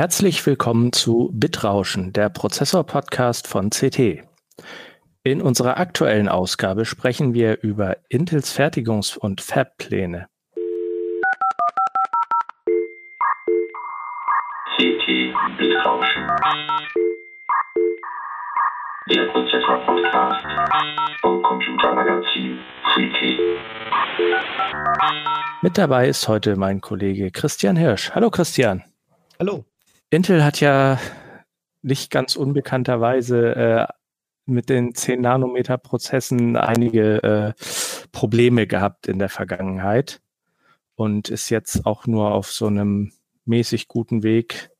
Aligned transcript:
Herzlich 0.00 0.46
willkommen 0.46 0.94
zu 0.94 1.28
Bitrauschen, 1.30 2.14
der 2.14 2.30
Prozessor-Podcast 2.30 3.46
von 3.46 3.68
CT. 3.68 4.22
In 5.24 5.42
unserer 5.42 5.76
aktuellen 5.76 6.26
Ausgabe 6.26 6.86
sprechen 6.86 7.34
wir 7.34 7.60
über 7.60 7.98
Intels 8.08 8.50
Fertigungs- 8.50 9.18
und 9.18 9.42
Fab-Pläne. 9.42 10.26
CT 14.78 15.34
Bitrauschen. 15.58 16.26
Der 19.10 19.26
Prozessor-Podcast 19.32 20.46
vom 21.20 21.42
Computermagazin 21.42 22.58
CT. 22.94 23.38
Mit 25.60 25.76
dabei 25.76 26.08
ist 26.08 26.26
heute 26.26 26.56
mein 26.56 26.80
Kollege 26.80 27.30
Christian 27.30 27.76
Hirsch. 27.76 28.12
Hallo 28.14 28.30
Christian. 28.30 28.82
Hallo. 29.38 29.69
Intel 30.10 30.44
hat 30.44 30.60
ja 30.60 30.98
nicht 31.82 32.10
ganz 32.10 32.34
unbekannterweise 32.34 33.54
äh, 33.54 33.86
mit 34.44 34.68
den 34.68 34.94
10 34.94 35.20
Nanometer 35.20 35.78
Prozessen 35.78 36.56
einige 36.56 37.22
äh, 37.22 37.52
Probleme 38.10 38.66
gehabt 38.66 39.06
in 39.06 39.20
der 39.20 39.28
Vergangenheit 39.28 40.20
und 40.96 41.28
ist 41.28 41.48
jetzt 41.48 41.86
auch 41.86 42.06
nur 42.06 42.32
auf 42.32 42.50
so 42.50 42.66
einem 42.66 43.12
mäßig 43.44 43.86
guten 43.86 44.24
Weg, 44.24 44.70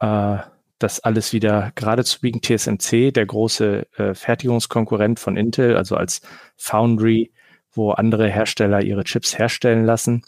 äh, 0.00 0.38
das 0.78 1.00
alles 1.00 1.32
wieder 1.32 1.72
gerade 1.76 2.04
zu 2.04 2.20
biegen. 2.20 2.42
TSMC, 2.42 3.12
der 3.12 3.26
große 3.26 3.86
äh, 3.96 4.14
Fertigungskonkurrent 4.14 5.20
von 5.20 5.36
Intel, 5.36 5.76
also 5.76 5.96
als 5.96 6.20
Foundry, 6.56 7.32
wo 7.72 7.92
andere 7.92 8.28
Hersteller 8.28 8.82
ihre 8.82 9.04
Chips 9.04 9.38
herstellen 9.38 9.84
lassen, 9.84 10.22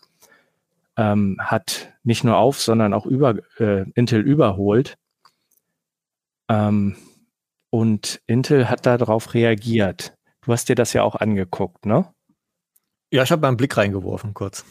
ähm, 0.99 1.37
hat 1.39 1.95
nicht 2.03 2.25
nur 2.25 2.37
auf, 2.37 2.61
sondern 2.61 2.93
auch 2.93 3.07
über 3.07 3.37
äh, 3.59 3.89
Intel 3.95 4.21
überholt. 4.21 4.99
Ähm, 6.51 6.97
und 7.71 8.21
Intel 8.27 8.69
hat 8.69 8.85
darauf 8.85 9.33
reagiert. 9.33 10.15
Du 10.43 10.53
hast 10.53 10.69
dir 10.69 10.75
das 10.75 10.93
ja 10.93 11.03
auch 11.03 11.15
angeguckt, 11.15 11.87
ne? 11.87 12.13
Ja, 13.11 13.23
ich 13.23 13.31
habe 13.31 13.43
mal 13.43 13.49
einen 13.49 13.57
Blick 13.57 13.77
reingeworfen, 13.77 14.35
kurz. 14.35 14.65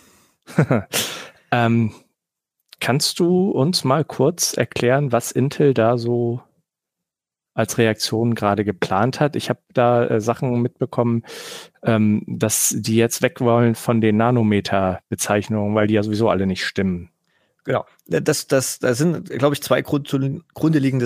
ähm, 1.51 1.93
kannst 2.79 3.19
du 3.19 3.51
uns 3.51 3.83
mal 3.83 4.03
kurz 4.03 4.53
erklären, 4.53 5.11
was 5.11 5.31
Intel 5.31 5.73
da 5.73 5.97
so 5.97 6.41
als 7.57 7.79
Reaktion 7.79 8.35
gerade 8.35 8.63
geplant 8.63 9.19
hat. 9.19 9.35
Ich 9.35 9.49
habe 9.49 9.59
da 9.73 10.05
äh, 10.05 10.21
Sachen 10.21 10.61
mitbekommen, 10.61 11.23
ähm, 11.83 12.23
dass 12.27 12.75
die 12.77 12.95
jetzt 12.95 13.23
weg 13.23 13.41
wollen 13.41 13.73
von 13.73 13.99
den 13.99 14.17
Nanometer-Bezeichnungen, 14.17 15.73
weil 15.73 15.87
die 15.87 15.95
ja 15.95 16.03
sowieso 16.03 16.29
alle 16.29 16.45
nicht 16.45 16.63
stimmen. 16.63 17.09
Genau. 17.63 17.85
Das, 18.05 18.45
das, 18.45 18.77
das 18.77 18.99
sind, 18.99 19.29
glaube 19.31 19.55
ich, 19.55 19.63
zwei 19.63 19.81
Grund, 19.81 20.07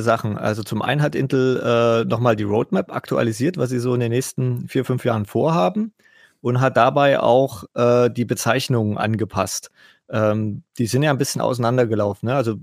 Sachen. 0.01 0.37
Also 0.37 0.61
zum 0.61 0.81
einen 0.81 1.01
hat 1.01 1.15
Intel 1.15 1.61
äh, 1.63 2.05
nochmal 2.05 2.35
die 2.35 2.43
Roadmap 2.43 2.93
aktualisiert, 2.93 3.57
was 3.57 3.69
sie 3.69 3.79
so 3.79 3.93
in 3.93 4.01
den 4.01 4.11
nächsten 4.11 4.67
vier, 4.67 4.83
fünf 4.83 5.05
Jahren 5.05 5.25
vorhaben 5.25 5.93
und 6.41 6.59
hat 6.59 6.75
dabei 6.75 7.21
auch 7.21 7.63
äh, 7.75 8.09
die 8.09 8.25
Bezeichnungen 8.25 8.97
angepasst. 8.97 9.71
Ähm, 10.09 10.63
die 10.77 10.87
sind 10.87 11.01
ja 11.01 11.11
ein 11.11 11.17
bisschen 11.17 11.41
auseinandergelaufen. 11.41 12.27
Ne? 12.27 12.35
Also 12.35 12.57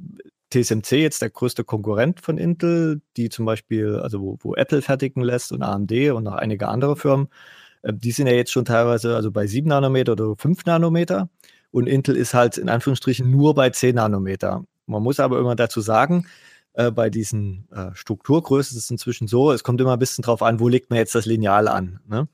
TSMC 0.50 0.92
jetzt 0.92 1.22
der 1.22 1.30
größte 1.30 1.64
Konkurrent 1.64 2.20
von 2.20 2.38
Intel, 2.38 3.02
die 3.16 3.28
zum 3.28 3.44
Beispiel, 3.44 3.96
also 3.96 4.20
wo, 4.20 4.38
wo 4.40 4.54
Apple 4.54 4.82
fertigen 4.82 5.22
lässt 5.22 5.52
und 5.52 5.62
AMD 5.62 5.92
und 6.12 6.24
noch 6.24 6.34
einige 6.34 6.68
andere 6.68 6.96
Firmen, 6.96 7.28
äh, 7.82 7.92
die 7.92 8.12
sind 8.12 8.26
ja 8.26 8.34
jetzt 8.34 8.52
schon 8.52 8.64
teilweise 8.64 9.14
also 9.14 9.30
bei 9.30 9.46
7 9.46 9.68
Nanometer 9.68 10.12
oder 10.12 10.36
5 10.36 10.64
Nanometer 10.64 11.28
und 11.70 11.86
Intel 11.86 12.16
ist 12.16 12.34
halt 12.34 12.56
in 12.58 12.68
Anführungsstrichen 12.68 13.30
nur 13.30 13.54
bei 13.54 13.70
10 13.70 13.96
Nanometer. 13.96 14.64
Man 14.86 15.02
muss 15.02 15.20
aber 15.20 15.38
immer 15.38 15.54
dazu 15.54 15.80
sagen, 15.80 16.26
äh, 16.72 16.90
bei 16.90 17.10
diesen 17.10 17.68
äh, 17.70 17.90
Strukturgrößen 17.94 18.76
ist 18.76 18.84
es 18.84 18.90
inzwischen 18.90 19.28
so, 19.28 19.52
es 19.52 19.64
kommt 19.64 19.80
immer 19.80 19.92
ein 19.92 19.98
bisschen 19.98 20.22
drauf 20.22 20.42
an, 20.42 20.60
wo 20.60 20.68
legt 20.68 20.90
man 20.90 20.98
jetzt 20.98 21.14
das 21.14 21.26
Lineal 21.26 21.68
an. 21.68 22.00
Ne? 22.06 22.28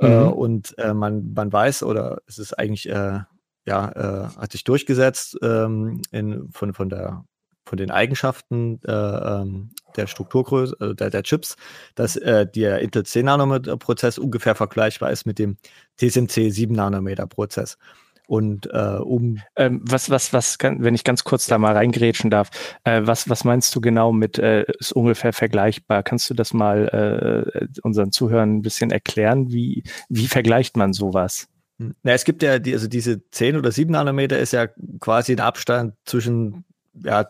Äh, 0.00 0.24
mhm. 0.24 0.32
und 0.32 0.78
äh, 0.78 0.92
man, 0.92 1.32
man 1.34 1.52
weiß, 1.52 1.84
oder 1.84 2.18
es 2.26 2.38
ist 2.38 2.58
eigentlich 2.58 2.88
äh, 2.88 3.20
ja, 3.66 4.30
hat 4.36 4.52
sich 4.52 4.62
durchgesetzt 4.62 5.38
ähm, 5.40 6.02
in, 6.10 6.50
von, 6.52 6.74
von 6.74 6.90
der 6.90 7.24
von 7.64 7.78
den 7.78 7.90
Eigenschaften 7.90 8.80
äh, 8.86 8.92
ähm, 8.92 9.70
der 9.96 10.06
Strukturgröße 10.06 10.76
äh, 10.80 10.94
der, 10.94 11.10
der, 11.10 11.22
Chips, 11.22 11.56
dass 11.94 12.16
äh, 12.16 12.46
der 12.46 12.80
Intel 12.80 13.04
10 13.04 13.26
Nanometer 13.26 13.76
Prozess 13.76 14.18
ungefähr 14.18 14.54
vergleichbar 14.54 15.10
ist 15.10 15.26
mit 15.26 15.38
dem 15.38 15.56
TSMC 15.98 16.50
7 16.50 16.74
Nanometer 16.74 17.26
Prozess. 17.26 17.78
Und 18.26 18.68
äh, 18.72 18.98
um 19.00 19.38
ähm, 19.56 19.80
was, 19.84 20.08
was, 20.08 20.32
was, 20.32 20.56
kann, 20.56 20.82
wenn 20.82 20.94
ich 20.94 21.04
ganz 21.04 21.24
kurz 21.24 21.46
da 21.46 21.58
mal 21.58 21.74
reingrätschen 21.74 22.30
darf, 22.30 22.50
äh, 22.84 23.02
was, 23.04 23.28
was 23.28 23.44
meinst 23.44 23.74
du 23.74 23.80
genau 23.82 24.12
mit 24.12 24.38
äh, 24.38 24.64
ist 24.78 24.92
ungefähr 24.92 25.34
vergleichbar? 25.34 26.02
Kannst 26.02 26.30
du 26.30 26.34
das 26.34 26.54
mal 26.54 27.44
äh, 27.52 27.66
unseren 27.82 28.12
Zuhörern 28.12 28.56
ein 28.56 28.62
bisschen 28.62 28.90
erklären? 28.90 29.52
Wie, 29.52 29.82
wie 30.08 30.26
vergleicht 30.26 30.76
man 30.76 30.94
sowas? 30.94 31.48
Hm. 31.78 31.94
Na, 32.02 32.12
es 32.12 32.24
gibt 32.24 32.42
ja 32.42 32.58
die, 32.58 32.72
also 32.72 32.88
diese 32.88 33.28
10 33.30 33.56
oder 33.56 33.70
7 33.70 33.92
Nanometer 33.92 34.38
ist 34.38 34.52
ja 34.52 34.68
quasi 35.00 35.32
ein 35.32 35.40
Abstand 35.40 35.94
zwischen 36.06 36.64
ja, 37.02 37.28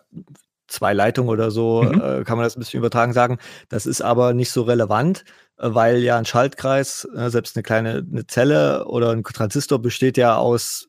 zwei 0.67 0.93
Leitungen 0.93 1.31
oder 1.31 1.51
so, 1.51 1.83
mhm. 1.83 2.01
äh, 2.01 2.25
kann 2.25 2.37
man 2.37 2.45
das 2.45 2.57
ein 2.57 2.61
bisschen 2.61 2.79
übertragen 2.79 3.13
sagen. 3.13 3.39
Das 3.69 3.87
ist 3.87 4.01
aber 4.01 4.35
nicht 4.35 4.51
so 4.51 4.63
relevant, 4.63 5.25
äh, 5.59 5.69
weil 5.73 5.99
ja 5.99 6.19
ein 6.19 6.25
Schaltkreis, 6.25 7.09
äh, 7.17 7.31
selbst 7.31 7.57
eine 7.57 7.63
kleine 7.63 8.05
eine 8.11 8.27
Zelle 8.27 8.87
oder 8.87 9.11
ein 9.11 9.23
Transistor 9.23 9.81
besteht 9.81 10.17
ja 10.17 10.37
aus 10.37 10.89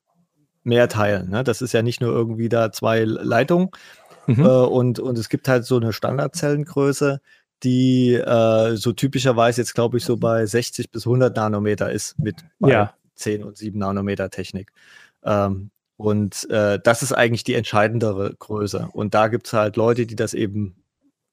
mehr 0.63 0.89
Teilen. 0.89 1.29
Ne? 1.29 1.43
Das 1.43 1.61
ist 1.61 1.73
ja 1.73 1.81
nicht 1.81 2.01
nur 2.01 2.11
irgendwie 2.11 2.49
da 2.49 2.71
zwei 2.71 3.03
Leitungen. 3.03 3.69
Mhm. 4.27 4.43
Äh, 4.43 4.47
und, 4.47 4.99
und 4.99 5.17
es 5.17 5.29
gibt 5.29 5.47
halt 5.47 5.65
so 5.65 5.77
eine 5.77 5.93
Standardzellengröße, 5.93 7.21
die 7.63 8.13
äh, 8.13 8.75
so 8.75 8.91
typischerweise 8.91 9.61
jetzt, 9.61 9.75
glaube 9.75 9.97
ich, 9.97 10.05
so 10.05 10.17
bei 10.17 10.45
60 10.45 10.91
bis 10.91 11.05
100 11.05 11.35
Nanometer 11.35 11.91
ist 11.91 12.17
mit 12.17 12.43
ja. 12.59 12.93
10 13.15 13.43
und 13.43 13.57
7 13.57 13.77
Nanometer 13.77 14.29
Technik. 14.29 14.71
Ähm, 15.23 15.69
und 15.97 16.49
äh, 16.49 16.79
das 16.83 17.03
ist 17.03 17.13
eigentlich 17.13 17.43
die 17.43 17.53
entscheidendere 17.53 18.35
Größe. 18.37 18.89
Und 18.91 19.13
da 19.13 19.27
gibt 19.27 19.47
es 19.47 19.53
halt 19.53 19.77
Leute, 19.77 20.05
die 20.05 20.15
das 20.15 20.33
eben, 20.33 20.83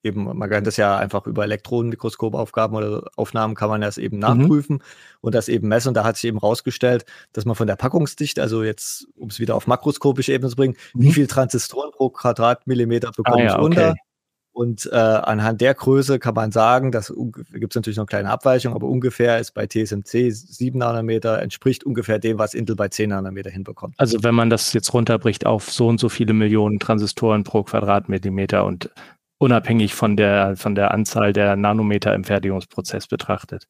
eben, 0.05 0.25
man 0.25 0.49
kann 0.51 0.63
das 0.63 0.77
ja 0.77 0.97
einfach 0.97 1.27
über 1.27 1.43
Elektronenmikroskopaufgaben 1.45 2.77
oder 2.77 3.11
Aufnahmen 3.17 3.55
kann 3.55 3.71
man 3.71 3.81
das 3.81 3.99
eben 3.99 4.17
mhm. 4.17 4.21
nachprüfen 4.21 4.77
mhm. 4.77 4.83
und 5.21 5.35
das 5.35 5.49
eben 5.49 5.67
messen. 5.69 5.89
Und 5.89 5.95
da 5.95 6.05
hat 6.05 6.17
sich 6.17 6.29
eben 6.29 6.39
rausgestellt, 6.39 7.05
dass 7.33 7.45
man 7.45 7.57
von 7.57 7.67
der 7.67 7.77
Packungsdichte, 7.77 8.41
also 8.41 8.63
jetzt, 8.63 9.09
um 9.17 9.29
es 9.29 9.41
wieder 9.41 9.57
auf 9.57 9.67
makroskopische 9.67 10.33
Ebene 10.33 10.51
zu 10.51 10.57
bringen, 10.57 10.77
mhm. 10.95 11.03
wie 11.03 11.13
viel 11.13 11.27
Transistoren 11.27 11.91
pro 11.91 12.11
Quadratmillimeter 12.11 13.11
bekomme 13.17 13.43
ah, 13.43 13.45
ja, 13.45 13.53
ich 13.53 13.59
runter. 13.59 13.91
Okay. 13.91 14.01
Und 14.53 14.87
äh, 14.93 14.97
anhand 14.97 15.63
der 15.63 15.73
Größe 15.73 16.19
kann 16.19 16.35
man 16.35 16.53
sagen, 16.53 16.93
dass 16.93 17.13
gibt 17.53 17.73
es 17.73 17.75
natürlich 17.75 17.97
noch 17.97 18.07
kleine 18.07 18.29
Abweichungen, 18.29 18.77
aber 18.77 18.87
ungefähr 18.87 19.39
ist 19.39 19.53
bei 19.53 19.67
TSMC 19.67 20.31
7 20.31 20.79
Nanometer 20.79 21.41
entspricht 21.41 21.85
ungefähr 21.85 22.19
dem, 22.19 22.39
was 22.39 22.53
Intel 22.53 22.77
bei 22.77 22.89
10 22.89 23.11
Nanometer 23.11 23.49
hinbekommt. 23.49 23.95
Also 23.97 24.23
wenn 24.23 24.35
man 24.35 24.51
das 24.51 24.75
jetzt 24.75 24.93
runterbricht 24.93 25.47
auf 25.47 25.71
so 25.71 25.89
und 25.89 25.99
so 25.99 26.11
viele 26.11 26.35
Millionen 26.35 26.79
Transistoren 26.79 27.45
pro 27.45 27.63
Quadratmillimeter 27.63 28.67
und 28.67 28.91
unabhängig 29.39 29.95
von 29.95 30.19
der, 30.19 30.55
von 30.57 30.75
der 30.75 30.91
Anzahl 30.93 31.33
der 31.33 31.57
Nanometer 31.57 32.15
im 32.15 32.25
Fertigungsprozess 32.25 33.07
betrachtet. 33.07 33.69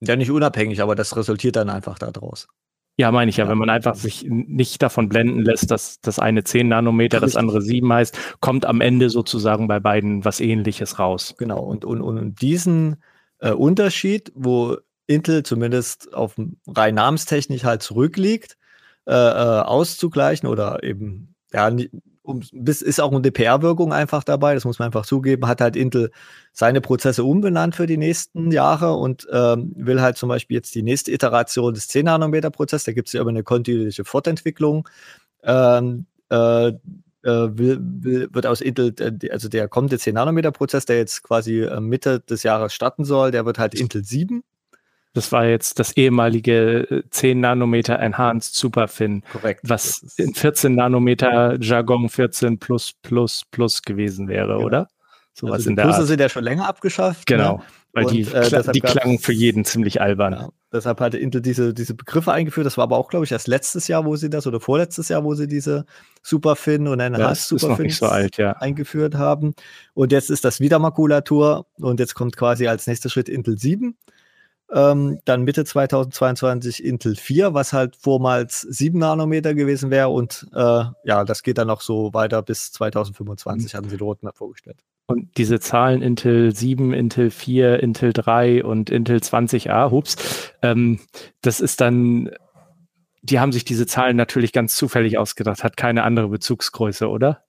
Ja, 0.00 0.16
nicht 0.16 0.30
unabhängig, 0.30 0.80
aber 0.80 0.94
das 0.94 1.14
resultiert 1.14 1.56
dann 1.56 1.68
einfach 1.68 1.98
daraus. 1.98 2.48
Ja, 2.96 3.10
meine 3.12 3.30
ich 3.30 3.38
ja, 3.38 3.48
wenn 3.48 3.56
man 3.56 3.70
einfach 3.70 3.94
sich 3.94 4.26
nicht 4.28 4.82
davon 4.82 5.08
blenden 5.08 5.40
lässt, 5.42 5.70
dass 5.70 6.00
das 6.00 6.18
eine 6.18 6.44
10 6.44 6.68
Nanometer, 6.68 7.18
Richtig. 7.18 7.32
das 7.32 7.36
andere 7.36 7.62
7 7.62 7.90
heißt, 7.90 8.36
kommt 8.40 8.66
am 8.66 8.80
Ende 8.80 9.08
sozusagen 9.08 9.68
bei 9.68 9.80
beiden 9.80 10.24
was 10.24 10.40
ähnliches 10.40 10.98
raus. 10.98 11.34
Genau, 11.38 11.60
und, 11.60 11.84
und, 11.84 12.02
und 12.02 12.42
diesen 12.42 13.02
äh, 13.38 13.52
Unterschied, 13.52 14.32
wo 14.34 14.76
Intel 15.06 15.42
zumindest 15.42 16.12
auf 16.14 16.34
rein 16.68 16.94
namenstechnisch 16.94 17.64
halt 17.64 17.82
zurückliegt, 17.82 18.58
äh, 19.06 19.14
äh, 19.14 19.60
auszugleichen 19.62 20.48
oder 20.48 20.82
eben 20.82 21.34
ja, 21.52 21.70
um, 22.22 22.42
ist 22.52 23.00
auch 23.00 23.12
eine 23.12 23.30
PR-Wirkung 23.30 23.92
einfach 23.92 24.24
dabei, 24.24 24.54
das 24.54 24.64
muss 24.64 24.78
man 24.78 24.86
einfach 24.86 25.06
zugeben, 25.06 25.46
hat 25.46 25.60
halt 25.60 25.76
Intel 25.76 26.10
seine 26.52 26.80
Prozesse 26.80 27.24
umbenannt 27.24 27.76
für 27.76 27.86
die 27.86 27.96
nächsten 27.96 28.50
Jahre 28.52 28.94
und 28.94 29.26
ähm, 29.32 29.72
will 29.76 30.00
halt 30.00 30.16
zum 30.16 30.28
Beispiel 30.28 30.56
jetzt 30.56 30.74
die 30.74 30.82
nächste 30.82 31.12
Iteration 31.12 31.74
des 31.74 31.88
10-Nanometer-Prozesses, 31.88 32.84
da 32.84 32.92
gibt 32.92 33.08
es 33.08 33.14
ja 33.14 33.20
immer 33.20 33.30
eine 33.30 33.42
kontinuierliche 33.42 34.04
Fortentwicklung, 34.04 34.88
ähm, 35.42 36.06
äh, 36.30 36.68
äh, 36.68 36.74
will, 37.22 37.78
will, 37.80 38.28
wird 38.32 38.46
aus 38.46 38.60
Intel, 38.60 38.94
also 39.30 39.48
der 39.48 39.68
kommende 39.68 39.96
10-Nanometer-Prozess, 39.96 40.86
der 40.86 40.96
jetzt 40.96 41.22
quasi 41.22 41.60
äh, 41.60 41.80
Mitte 41.80 42.20
des 42.20 42.42
Jahres 42.42 42.72
starten 42.74 43.04
soll, 43.04 43.30
der 43.30 43.44
wird 43.46 43.58
halt 43.58 43.74
Intel 43.74 44.04
7 44.04 44.42
das 45.12 45.32
war 45.32 45.44
jetzt 45.46 45.78
das 45.78 45.96
ehemalige 45.96 47.04
10 47.10 47.30
äh, 47.38 47.40
Nanometer 47.40 47.98
Enhanced 47.98 48.54
Superfin. 48.54 49.22
Korrekt. 49.32 49.60
Was 49.64 50.02
in 50.16 50.34
14 50.34 50.74
Nanometer 50.74 51.56
Jargon 51.60 52.08
14 52.08 52.58
plus 52.58 52.92
plus 53.02 53.42
plus 53.50 53.82
gewesen 53.82 54.28
wäre, 54.28 54.54
genau. 54.54 54.64
oder? 54.66 54.88
Sowas 55.32 55.52
also 55.54 55.70
in 55.70 55.72
die 55.72 55.76
der 55.76 55.82
Plusse 55.84 55.98
Art. 56.00 56.08
sind 56.08 56.20
ja 56.20 56.28
schon 56.28 56.44
länger 56.44 56.68
abgeschafft. 56.68 57.26
Genau, 57.26 57.58
Ne? 57.58 57.62
weil 57.92 58.04
die, 58.06 58.24
Und, 58.24 58.34
äh, 58.34 58.38
kla- 58.38 58.50
deshalb 58.50 58.72
die 58.72 58.80
klangen 58.80 59.18
für 59.18 59.32
jeden 59.32 59.64
ziemlich 59.64 60.00
albern. 60.00 60.32
Ja, 60.32 60.48
deshalb 60.72 61.00
hatte 61.00 61.18
Intel 61.18 61.40
diese, 61.40 61.74
diese 61.74 61.94
Begriffe 61.94 62.30
eingeführt. 62.32 62.64
Das 62.66 62.76
war 62.76 62.84
aber 62.84 62.96
auch, 62.96 63.08
glaube 63.08 63.24
ich, 63.24 63.32
erst 63.32 63.48
letztes 63.48 63.88
Jahr, 63.88 64.04
wo 64.04 64.14
sie 64.14 64.30
das, 64.30 64.46
oder 64.46 64.60
vorletztes 64.60 65.08
Jahr, 65.08 65.24
wo 65.24 65.34
sie 65.34 65.48
diese 65.48 65.86
Superfin 66.22 66.86
und 66.86 67.00
Ja, 67.00 67.08
noch 67.10 67.34
Superfins 67.34 67.78
nicht 67.80 67.96
so 67.96 68.06
alt, 68.06 68.36
ja. 68.38 68.52
eingeführt 68.52 69.14
haben. 69.16 69.54
Und 69.94 70.12
jetzt 70.12 70.30
ist 70.30 70.44
das 70.44 70.60
wieder 70.60 70.78
Makulatur 70.78 71.66
und 71.80 71.98
jetzt 71.98 72.14
kommt 72.14 72.36
quasi 72.36 72.68
als 72.68 72.86
nächster 72.86 73.08
Schritt 73.08 73.28
Intel 73.28 73.58
7. 73.58 73.96
Ähm, 74.72 75.18
dann 75.24 75.42
Mitte 75.42 75.64
2022 75.64 76.84
Intel 76.84 77.16
4, 77.16 77.54
was 77.54 77.72
halt 77.72 77.96
vormals 77.96 78.60
7 78.60 78.98
Nanometer 78.98 79.54
gewesen 79.54 79.90
wäre. 79.90 80.08
Und 80.10 80.46
äh, 80.54 80.84
ja, 81.04 81.24
das 81.24 81.42
geht 81.42 81.58
dann 81.58 81.68
noch 81.68 81.80
so 81.80 82.14
weiter 82.14 82.42
bis 82.42 82.72
2025, 82.72 83.74
hatten 83.74 83.88
sie 83.88 83.96
die 83.96 84.02
Roadmap 84.02 84.36
vorgestellt. 84.36 84.78
Und 85.06 85.36
diese 85.38 85.58
Zahlen 85.58 86.02
Intel 86.02 86.54
7, 86.54 86.92
Intel 86.92 87.30
4, 87.30 87.82
Intel 87.82 88.12
3 88.12 88.64
und 88.64 88.90
Intel 88.90 89.18
20a, 89.18 89.90
hups, 89.90 90.52
ähm, 90.62 91.00
das 91.42 91.60
ist 91.60 91.80
dann, 91.80 92.30
die 93.22 93.40
haben 93.40 93.50
sich 93.50 93.64
diese 93.64 93.86
Zahlen 93.86 94.16
natürlich 94.16 94.52
ganz 94.52 94.76
zufällig 94.76 95.18
ausgedacht, 95.18 95.64
hat 95.64 95.76
keine 95.76 96.04
andere 96.04 96.28
Bezugsgröße, 96.28 97.08
oder? 97.08 97.42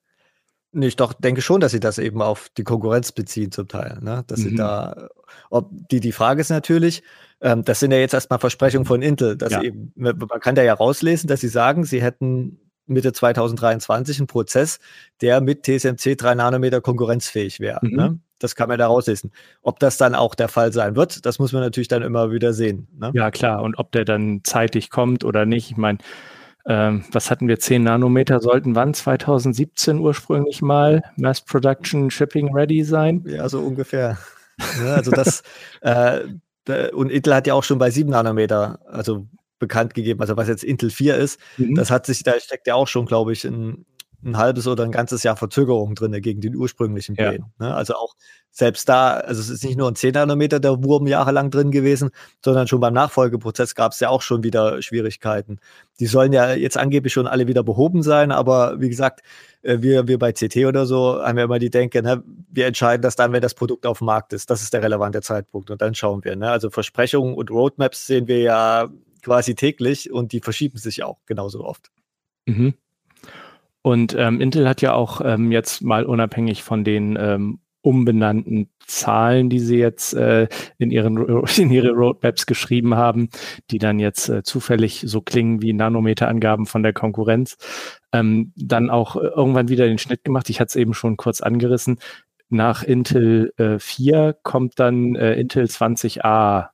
Nee, 0.74 0.88
ich 0.88 0.96
doch 0.96 1.12
denke 1.14 1.42
schon, 1.42 1.60
dass 1.60 1.74
sie 1.74 1.82
das 1.82 1.98
eben 1.98 2.22
auf 2.22 2.48
die 2.58 2.64
Konkurrenz 2.64 3.12
beziehen 3.12 3.52
zum 3.52 3.68
Teil. 3.68 3.98
Ne? 4.02 4.24
Dass 4.28 4.40
sie 4.40 4.52
Mhm. 4.52 4.56
da, 4.58 5.10
ob 5.50 5.70
die, 5.90 6.00
die 6.00 6.14
Frage 6.14 6.40
ist 6.40 6.50
natürlich, 6.50 7.04
ähm, 7.42 7.64
das 7.66 7.82
sind 7.82 7.92
ja 7.92 7.98
jetzt 7.98 8.14
erstmal 8.14 8.40
Versprechungen 8.40 8.86
von 8.86 9.02
Intel, 9.02 9.36
dass 9.36 9.52
Ja. 9.52 9.62
eben, 9.62 9.92
man 9.96 10.18
man 10.18 10.40
kann 10.40 10.56
da 10.56 10.64
ja 10.64 10.74
rauslesen, 10.74 11.28
dass 11.28 11.42
sie 11.42 11.50
sagen, 11.50 11.84
sie 11.84 12.02
hätten 12.02 12.58
Mitte 12.88 13.12
2023 13.14 14.20
einen 14.20 14.28
Prozess, 14.28 14.80
der 15.22 15.42
mit 15.42 15.64
TSMC 15.64 16.16
3 16.16 16.36
Nanometer 16.36 16.80
konkurrenzfähig 16.82 17.60
wäre. 17.60 17.80
Mhm. 17.82 17.96
Ne? 17.96 18.20
Das 18.40 18.56
kann 18.56 18.70
man 18.70 18.80
da 18.80 18.88
rauslesen. 18.88 19.32
Ob 19.62 19.80
das 19.80 19.98
dann 19.98 20.16
auch 20.16 20.36
der 20.36 20.48
Fall 20.48 20.72
sein 20.74 20.96
wird, 20.96 21.26
das 21.26 21.38
muss 21.38 21.52
man 21.52 21.62
natürlich 21.62 21.90
dann 21.90 22.02
immer 22.02 22.32
wieder 22.32 22.54
sehen. 22.54 22.88
Ne? 22.98 23.12
Ja, 23.14 23.30
klar. 23.30 23.62
Und 23.62 23.76
ob 23.78 23.92
der 23.92 24.04
dann 24.06 24.42
zeitig 24.44 24.90
kommt 24.90 25.24
oder 25.26 25.46
nicht, 25.46 25.70
ich 25.70 25.78
meine, 25.78 26.00
ähm, 26.66 27.04
was 27.12 27.32
hatten 27.32 27.48
wir? 27.48 27.60
10 27.60 27.84
Nanometer 27.84 28.40
sollten 28.40 28.76
wann? 28.76 28.94
2017 28.94 30.00
ursprünglich 30.00 30.62
mal 30.62 31.02
Mass 31.18 31.42
Production 31.42 32.12
Shipping 32.12 32.54
Ready 32.54 32.84
sein. 32.84 33.24
Ja, 33.28 33.48
so 33.50 33.60
ungefähr. 33.60 34.18
Ja, 34.84 34.96
also 34.96 35.12
das, 35.12 35.44
äh, 35.82 36.22
und 36.94 37.10
Intel 37.10 37.34
hat 37.36 37.48
ja 37.48 37.54
auch 37.54 37.64
schon 37.64 37.80
bei 37.80 37.90
7 37.90 38.10
Nanometer, 38.12 38.80
also 38.86 39.26
bekannt 39.60 39.94
gegeben, 39.94 40.22
also 40.22 40.38
was 40.38 40.48
jetzt 40.48 40.64
Intel 40.64 40.90
4 40.90 41.16
ist, 41.18 41.40
Mhm. 41.58 41.76
das 41.76 41.92
hat 41.92 42.06
sich, 42.06 42.24
da 42.24 42.40
steckt 42.40 42.66
ja 42.68 42.76
auch 42.76 42.88
schon, 42.88 43.06
glaube 43.06 43.32
ich, 43.34 43.46
ein, 43.46 43.86
ein 44.24 44.38
halbes 44.38 44.68
oder 44.68 44.84
ein 44.84 44.92
ganzes 44.92 45.24
Jahr 45.24 45.36
Verzögerung 45.36 45.96
drin 45.96 46.12
gegen 46.22 46.42
den 46.42 46.56
ursprünglichen 46.56 47.16
Ja. 47.16 47.30
Plänen. 47.30 47.54
Ne? 47.60 47.74
Also 47.74 47.96
auch 47.96 48.16
selbst 48.52 48.90
da, 48.90 49.14
also 49.14 49.40
es 49.40 49.50
ist 49.50 49.64
nicht 49.64 49.78
nur 49.78 49.88
ein 49.88 49.96
10 49.96 50.14
Nanometer 50.14 50.60
der 50.60 50.84
Wurm 50.84 51.08
jahrelang 51.08 51.52
drin 51.52 51.72
gewesen, 51.72 52.10
sondern 52.44 52.68
schon 52.68 52.82
beim 52.82 52.94
Nachfolgeprozess 52.94 53.76
gab 53.76 53.94
es 53.94 54.00
ja 54.02 54.10
auch 54.10 54.22
schon 54.22 54.44
wieder 54.44 54.82
Schwierigkeiten. 54.82 55.60
Die 56.00 56.06
sollen 56.06 56.34
ja 56.34 56.54
jetzt 56.54 56.78
angeblich 56.78 57.14
schon 57.14 57.28
alle 57.28 57.48
wieder 57.48 57.64
behoben 57.64 58.04
sein, 58.04 58.32
aber 58.32 58.80
wie 58.82 58.90
gesagt, 58.90 59.22
äh, 59.62 59.78
wir, 59.82 60.08
wir 60.08 60.20
bei 60.20 60.34
CT 60.34 60.58
oder 60.66 60.86
so 60.86 61.22
haben 61.24 61.38
ja 61.38 61.46
immer 61.46 61.60
die 61.60 61.70
Denke, 61.70 62.04
ne, 62.04 62.24
wir 62.50 62.66
entscheiden 62.68 63.02
das 63.02 63.16
dann, 63.16 63.32
wenn 63.32 63.42
das 63.42 63.54
Produkt 63.54 63.86
auf 63.86 64.00
dem 64.00 64.06
Markt 64.06 64.34
ist. 64.34 64.50
Das 64.50 64.62
ist 64.62 64.74
der 64.74 64.84
relevante 64.84 65.22
Zeitpunkt 65.22 65.72
und 65.72 65.82
dann 65.82 65.96
schauen 65.96 66.24
wir. 66.26 66.36
Ne? 66.36 66.52
Also 66.52 66.70
Versprechungen 66.70 67.34
und 67.34 67.50
Roadmaps 67.50 68.06
sehen 68.06 68.28
wir 68.28 68.40
ja 68.40 68.90
quasi 69.22 69.56
täglich 69.56 70.12
und 70.12 70.34
die 70.34 70.42
verschieben 70.42 70.78
sich 70.78 71.04
auch 71.04 71.20
genauso 71.26 71.64
oft. 71.64 71.90
Mhm. 72.46 72.74
Und 73.82 74.16
ähm, 74.18 74.42
Intel 74.42 74.68
hat 74.68 74.82
ja 74.82 74.94
auch 74.94 75.22
ähm, 75.24 75.52
jetzt 75.52 75.82
mal 75.82 76.06
unabhängig 76.06 76.64
von 76.64 76.84
den 76.84 77.18
ähm, 77.20 77.60
umbenannten 77.82 78.70
Zahlen, 78.86 79.50
die 79.50 79.60
sie 79.60 79.78
jetzt 79.78 80.14
äh, 80.14 80.48
in, 80.78 80.92
ihren, 80.92 81.18
in 81.58 81.72
ihre 81.72 81.92
Roadmaps 81.92 82.46
geschrieben 82.46 82.96
haben, 82.96 83.30
die 83.72 83.80
dann 83.80 84.00
jetzt 84.00 84.30
äh, 84.30 84.44
zufällig 84.44 85.04
so 85.08 85.22
klingen 85.22 85.62
wie 85.62 85.74
Nanometerangaben 85.74 86.66
von 86.66 86.84
der 86.84 86.94
Konkurrenz, 86.94 87.58
ähm, 88.14 88.54
dann 88.56 88.90
auch 88.90 89.16
äh, 89.16 89.28
irgendwann 89.28 89.70
wieder 89.70 89.88
den 89.88 89.98
Schnitt 89.98 90.24
gemacht. 90.24 90.50
Ich 90.50 90.60
hatte 90.60 90.70
es 90.70 90.76
eben 90.76 90.94
schon 90.94 91.18
kurz 91.18 91.42
angerissen. 91.42 92.00
Nach 92.50 92.84
Intel 92.84 93.54
äh, 93.58 93.80
4 93.80 94.38
kommt 94.44 94.80
dann 94.80 95.16
äh, 95.16 95.36
Intel 95.36 95.66
20a 95.66 96.68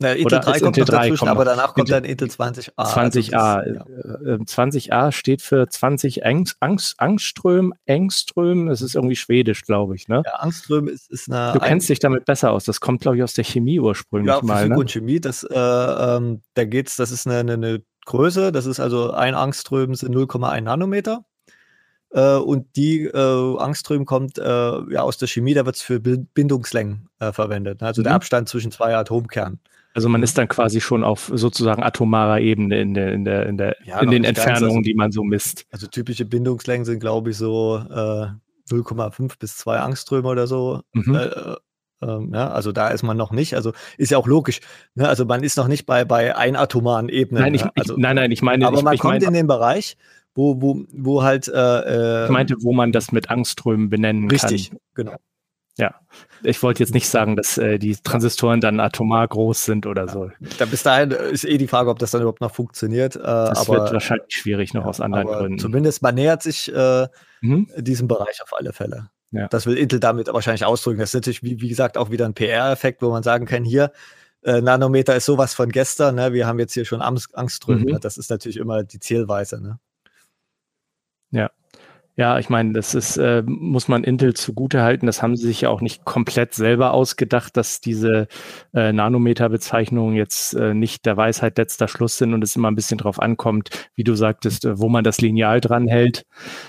Na, 0.00 0.12
Intel 0.12 0.26
Oder 0.26 0.38
3 0.40 0.52
als 0.52 0.62
kommt 0.62 0.78
Intel 0.78 0.92
noch 0.92 0.98
3 1.00 1.04
dazwischen, 1.08 1.18
kommt 1.18 1.30
aber 1.30 1.44
danach 1.44 1.74
kommt 1.74 1.88
Intel- 1.88 1.92
dann 1.92 2.04
Intel 2.04 2.28
20a. 2.28 2.72
Also 2.76 2.92
20a. 2.92 3.62
das- 3.62 3.66
ja. 3.66 3.84
Äh, 4.24 4.34
äh, 4.34 4.38
20a 4.44 5.10
steht 5.12 5.42
für 5.42 5.68
20 5.68 6.24
Angst, 6.24 6.56
Angst, 6.60 6.94
Angström, 6.98 7.74
Engström. 7.86 8.68
Das 8.68 8.80
ist 8.80 8.94
irgendwie 8.94 9.16
schwedisch, 9.16 9.64
glaube 9.64 9.96
ich. 9.96 10.06
Ne? 10.08 10.22
Ja, 10.24 10.34
Angström 10.34 10.86
ist, 10.88 11.10
ist 11.10 11.30
eine. 11.30 11.52
Du 11.52 11.58
kennst 11.58 11.88
dich 11.88 11.98
damit 11.98 12.24
besser 12.26 12.52
aus. 12.52 12.64
Das 12.64 12.80
kommt, 12.80 13.00
glaube 13.00 13.16
ich, 13.16 13.22
aus 13.24 13.34
der 13.34 13.44
Chemie 13.44 13.80
ursprünglich 13.80 14.34
ja, 14.34 14.40
mal. 14.42 14.58
Physik 14.58 14.70
Ne? 14.70 14.78
und 14.78 14.90
Chemie, 14.90 15.20
das, 15.20 15.42
äh, 15.42 15.54
ähm, 15.58 16.42
da 16.54 16.64
geht's, 16.64 16.96
das 16.96 17.10
ist 17.10 17.26
eine, 17.26 17.38
eine, 17.38 17.52
eine 17.54 17.82
Größe, 18.06 18.52
das 18.52 18.66
ist 18.66 18.80
also 18.80 19.10
ein 19.12 19.34
Angström 19.34 19.94
sind 19.94 20.14
0,1 20.14 20.60
Nanometer. 20.62 21.24
Äh, 22.10 22.36
und 22.36 22.74
die 22.76 23.04
äh, 23.04 23.56
Angström 23.58 24.04
kommt 24.06 24.38
äh, 24.38 24.42
ja 24.42 25.02
aus 25.02 25.18
der 25.18 25.28
Chemie, 25.28 25.54
da 25.54 25.66
wird 25.66 25.76
es 25.76 25.82
für 25.82 26.00
Bindungslängen 26.00 27.08
äh, 27.20 27.32
verwendet. 27.32 27.80
ne? 27.80 27.86
Also 27.88 28.02
der 28.02 28.12
Mhm. 28.12 28.16
Abstand 28.16 28.48
zwischen 28.48 28.70
zwei 28.70 28.96
Atomkernen. 28.96 29.60
Also 29.94 30.08
man 30.08 30.22
ist 30.22 30.38
dann 30.38 30.48
quasi 30.48 30.80
schon 30.80 31.02
auf 31.02 31.30
sozusagen 31.34 31.82
atomarer 31.82 32.40
Ebene 32.40 32.80
in 32.80 32.94
der, 32.94 33.12
in 33.12 33.24
der, 33.24 33.46
in 33.46 33.56
der, 33.58 33.76
Ja, 33.84 34.00
in 34.00 34.10
den 34.10 34.24
Entfernungen, 34.24 34.64
also- 34.76 34.80
die 34.82 34.94
man 34.94 35.10
so 35.12 35.24
misst. 35.24 35.66
Also 35.72 35.86
typische 35.86 36.24
Bindungslängen 36.24 36.84
sind, 36.84 37.00
glaube 37.00 37.30
ich, 37.30 37.36
so 37.36 37.78
äh, 37.90 38.26
0,5 38.70 39.38
bis 39.38 39.56
2 39.56 39.78
Angströme 39.78 40.28
oder 40.28 40.46
so. 40.46 40.82
Mhm. 40.92 41.14
Äh, 41.14 41.24
äh, 41.24 41.56
ähm, 42.00 42.30
ja, 42.32 42.48
also 42.50 42.70
da 42.70 42.88
ist 42.88 43.02
man 43.02 43.16
noch 43.16 43.32
nicht. 43.32 43.54
Also 43.54 43.72
ist 43.96 44.10
ja 44.12 44.18
auch 44.18 44.28
logisch. 44.28 44.60
Ne? 44.94 45.08
Also 45.08 45.24
man 45.24 45.42
ist 45.42 45.56
noch 45.56 45.66
nicht 45.68 45.84
bei, 45.84 46.04
bei 46.04 46.36
einatomaren 46.36 47.08
Ebenen. 47.08 47.42
nein, 47.42 47.54
ich, 47.54 47.64
ne? 47.64 47.72
also, 47.76 47.94
ich, 47.94 47.98
nein, 48.00 48.14
nein, 48.14 48.30
ich 48.30 48.40
meine, 48.42 48.66
aber 48.68 48.78
ich, 48.78 48.84
man 48.84 48.98
kommt 48.98 49.14
meine, 49.14 49.24
in 49.26 49.32
den 49.32 49.46
Bereich, 49.48 49.96
wo, 50.38 50.62
wo, 50.62 50.84
wo 50.92 51.22
halt 51.24 51.48
äh, 51.48 52.22
äh, 52.22 52.24
ich 52.26 52.30
meinte, 52.30 52.54
wo 52.60 52.72
man 52.72 52.92
das 52.92 53.10
mit 53.12 53.28
Angströmen 53.28 53.90
benennen 53.90 54.30
richtig, 54.30 54.70
kann. 54.70 54.78
genau. 54.94 55.16
Ich 56.42 56.62
wollte 56.62 56.82
jetzt 56.82 56.94
nicht 56.94 57.08
sagen, 57.08 57.36
dass 57.36 57.56
äh, 57.58 57.78
die 57.78 57.94
Transistoren 57.96 58.60
dann 58.60 58.80
atomar 58.80 59.26
groß 59.28 59.64
sind 59.64 59.86
oder 59.86 60.08
so. 60.08 60.30
Da 60.58 60.64
bis 60.64 60.82
dahin 60.82 61.10
ist 61.12 61.44
eh 61.44 61.56
die 61.58 61.68
Frage, 61.68 61.90
ob 61.90 61.98
das 62.00 62.10
dann 62.10 62.20
überhaupt 62.20 62.40
noch 62.40 62.52
funktioniert. 62.52 63.14
Äh, 63.16 63.20
Das 63.20 63.68
aber 63.68 63.78
wird 63.82 63.92
wahrscheinlich 63.92 64.34
schwierig 64.34 64.74
noch 64.74 64.84
aus 64.86 65.00
anderen 65.00 65.26
Gründen. 65.26 65.58
zumindest 65.58 66.02
man 66.02 66.14
nähert 66.14 66.42
sich 66.42 66.72
äh, 66.74 67.06
Mhm. 67.40 67.68
diesem 67.76 68.08
Bereich 68.08 68.42
auf 68.42 68.52
alle 68.56 68.72
Fälle. 68.72 69.10
Ja. 69.30 69.46
Das 69.48 69.66
will 69.66 69.76
Intel 69.76 70.00
damit 70.00 70.26
wahrscheinlich 70.32 70.64
ausdrücken. 70.64 70.98
Das 70.98 71.10
ist 71.10 71.14
natürlich, 71.14 71.42
wie, 71.44 71.60
wie 71.60 71.68
gesagt, 71.68 71.96
auch 71.96 72.10
wieder 72.10 72.24
ein 72.26 72.34
PR-Effekt, 72.34 73.00
wo 73.02 73.10
man 73.10 73.22
sagen 73.22 73.46
kann, 73.46 73.62
hier, 73.64 73.92
äh, 74.42 74.60
Nanometer 74.60 75.14
ist 75.14 75.26
sowas 75.26 75.54
von 75.54 75.68
gestern, 75.70 76.16
ne? 76.16 76.32
wir 76.32 76.46
haben 76.48 76.58
jetzt 76.58 76.74
hier 76.74 76.84
schon 76.84 77.02
Angst, 77.02 77.36
Angströme. 77.36 77.80
Mhm. 77.82 77.86
Ne? 77.92 77.98
Das 78.00 78.18
ist 78.18 78.30
natürlich 78.30 78.56
immer 78.56 78.82
die 78.82 78.98
Zielweise. 78.98 79.60
Ne? 79.60 79.78
Yeah. 81.32 81.48
Ja, 82.18 82.36
ich 82.40 82.48
meine, 82.48 82.72
das 82.72 82.96
ist, 82.96 83.16
äh, 83.16 83.44
muss 83.46 83.86
man 83.86 84.02
Intel 84.02 84.34
zugute 84.34 84.82
halten. 84.82 85.06
Das 85.06 85.22
haben 85.22 85.36
sie 85.36 85.46
sich 85.46 85.60
ja 85.60 85.68
auch 85.68 85.80
nicht 85.80 86.04
komplett 86.04 86.52
selber 86.52 86.92
ausgedacht, 86.92 87.56
dass 87.56 87.80
diese 87.80 88.26
äh, 88.74 88.92
Nanometer-Bezeichnungen 88.92 90.16
jetzt 90.16 90.52
äh, 90.54 90.74
nicht 90.74 91.06
der 91.06 91.16
Weisheit 91.16 91.56
letzter 91.58 91.86
Schluss 91.86 92.18
sind 92.18 92.34
und 92.34 92.42
es 92.42 92.56
immer 92.56 92.72
ein 92.72 92.74
bisschen 92.74 92.98
drauf 92.98 93.20
ankommt, 93.20 93.70
wie 93.94 94.02
du 94.02 94.16
sagtest, 94.16 94.64
äh, 94.64 94.80
wo 94.80 94.88
man 94.88 95.04
das 95.04 95.20
Lineal 95.20 95.60
dran 95.60 95.86
hält, 95.86 96.26